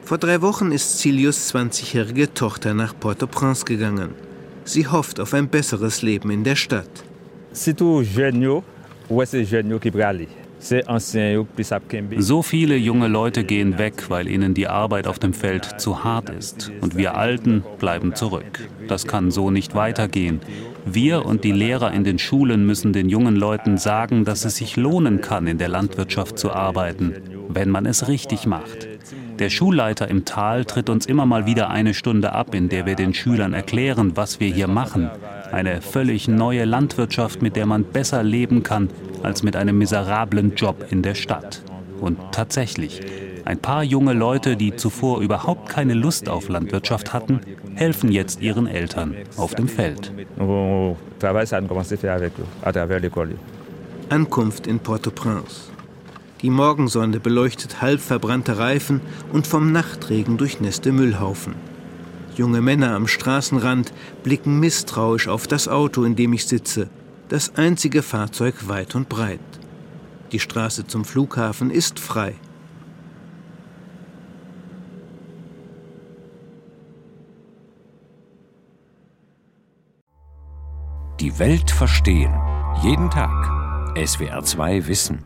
Vor 0.04 0.18
drei 0.18 0.42
Wochen 0.42 0.72
ist 0.72 1.00
Cilius 1.00 1.54
20-jährige 1.54 2.34
Tochter 2.34 2.74
nach 2.74 2.98
Port-au-Prince 2.98 3.66
gegangen. 3.66 4.29
Sie 4.70 4.86
hofft 4.86 5.20
auf 5.20 5.34
ein 5.34 5.48
besseres 5.48 6.04
Leben 6.04 6.30
in 6.30 6.44
der 6.44 6.56
Stadt. 6.56 7.04
So 12.20 12.42
viele 12.44 12.76
junge 12.76 13.08
Leute 13.08 13.44
gehen 13.46 13.80
weg, 13.80 14.12
weil 14.12 14.28
ihnen 14.28 14.54
die 14.54 14.68
Arbeit 14.68 15.08
auf 15.08 15.18
dem 15.18 15.34
Feld 15.34 15.82
zu 15.82 16.04
hart 16.04 16.30
ist. 16.30 16.72
Und 16.82 16.96
wir 16.96 17.18
Alten 17.18 17.64
bleiben 17.80 18.14
zurück. 18.14 18.70
Das 18.88 19.08
kann 19.08 19.32
so 19.32 19.50
nicht 19.50 19.74
weitergehen. 19.74 20.40
Wir 20.86 21.26
und 21.26 21.44
die 21.44 21.52
Lehrer 21.52 21.92
in 21.92 22.04
den 22.04 22.20
Schulen 22.20 22.68
müssen 22.68 22.94
den 22.94 23.10
jungen 23.10 23.38
Leuten 23.38 23.80
sagen, 23.80 24.24
dass 24.24 24.46
es 24.46 24.58
sich 24.58 24.78
lohnen 24.78 25.22
kann, 25.22 25.48
in 25.48 25.58
der 25.58 25.70
Landwirtschaft 25.70 26.38
zu 26.38 26.52
arbeiten, 26.52 27.16
wenn 27.48 27.72
man 27.72 27.88
es 27.88 28.08
richtig 28.08 28.46
macht. 28.46 28.89
Der 29.40 29.50
Schulleiter 29.50 30.10
im 30.10 30.26
Tal 30.26 30.66
tritt 30.66 30.90
uns 30.90 31.06
immer 31.06 31.26
mal 31.26 31.46
wieder 31.46 31.70
eine 31.70 31.94
Stunde 31.94 32.34
ab, 32.34 32.54
in 32.54 32.68
der 32.68 32.86
wir 32.86 32.96
den 32.96 33.14
Schülern 33.14 33.54
erklären, 33.54 34.12
was 34.16 34.42
wir 34.42 34.54
hier 34.54 34.68
machen. 34.68 35.10
Eine 35.54 35.82
völlig 35.82 36.28
neue 36.28 36.66
Landwirtschaft, 36.66 37.42
mit 37.42 37.56
der 37.56 37.66
man 37.66 37.86
besser 37.86 38.22
leben 38.22 38.64
kann 38.64 38.90
als 39.24 39.42
mit 39.42 39.56
einem 39.56 39.78
miserablen 39.78 40.56
Job 40.56 40.88
in 40.90 41.04
der 41.04 41.16
Stadt. 41.16 41.64
Und 42.02 42.20
tatsächlich, 42.34 43.00
ein 43.46 43.60
paar 43.60 43.82
junge 43.82 44.12
Leute, 44.12 44.58
die 44.58 44.76
zuvor 44.76 45.22
überhaupt 45.22 45.70
keine 45.70 45.94
Lust 45.94 46.28
auf 46.28 46.50
Landwirtschaft 46.50 47.14
hatten, 47.14 47.40
helfen 47.76 48.12
jetzt 48.12 48.42
ihren 48.42 48.68
Eltern 48.68 49.16
auf 49.38 49.56
dem 49.56 49.70
Feld. 49.70 50.12
Ankunft 54.10 54.68
in 54.68 54.80
Port-au-Prince. 54.80 55.79
Die 56.42 56.50
Morgensonne 56.50 57.20
beleuchtet 57.20 57.82
halb 57.82 58.00
verbrannte 58.00 58.58
Reifen 58.58 59.02
und 59.34 59.46
vom 59.46 59.72
Nachtregen 59.72 60.38
durchnässte 60.38 60.92
Müllhaufen. 60.92 61.56
Junge 62.36 62.62
Männer 62.62 62.96
am 62.96 63.08
Straßenrand 63.08 63.92
blicken 64.24 64.60
misstrauisch 64.60 65.28
auf 65.28 65.48
das 65.48 65.68
Auto, 65.68 66.04
in 66.04 66.16
dem 66.16 66.32
ich 66.32 66.48
sitze, 66.48 66.90
das 67.28 67.56
einzige 67.56 68.02
Fahrzeug 68.02 68.70
weit 68.70 68.96
und 68.96 69.10
breit. 69.10 69.40
Die 70.32 70.40
Straße 70.40 70.88
zum 70.88 71.04
Flughafen 71.04 71.72
ist 71.72 72.00
frei. 72.00 72.36
Die 81.20 81.38
Welt 81.38 81.70
verstehen. 81.70 82.34
Jeden 82.82 83.10
Tag. 83.10 83.30
SWR2 83.98 84.88
Wissen. 84.88 85.26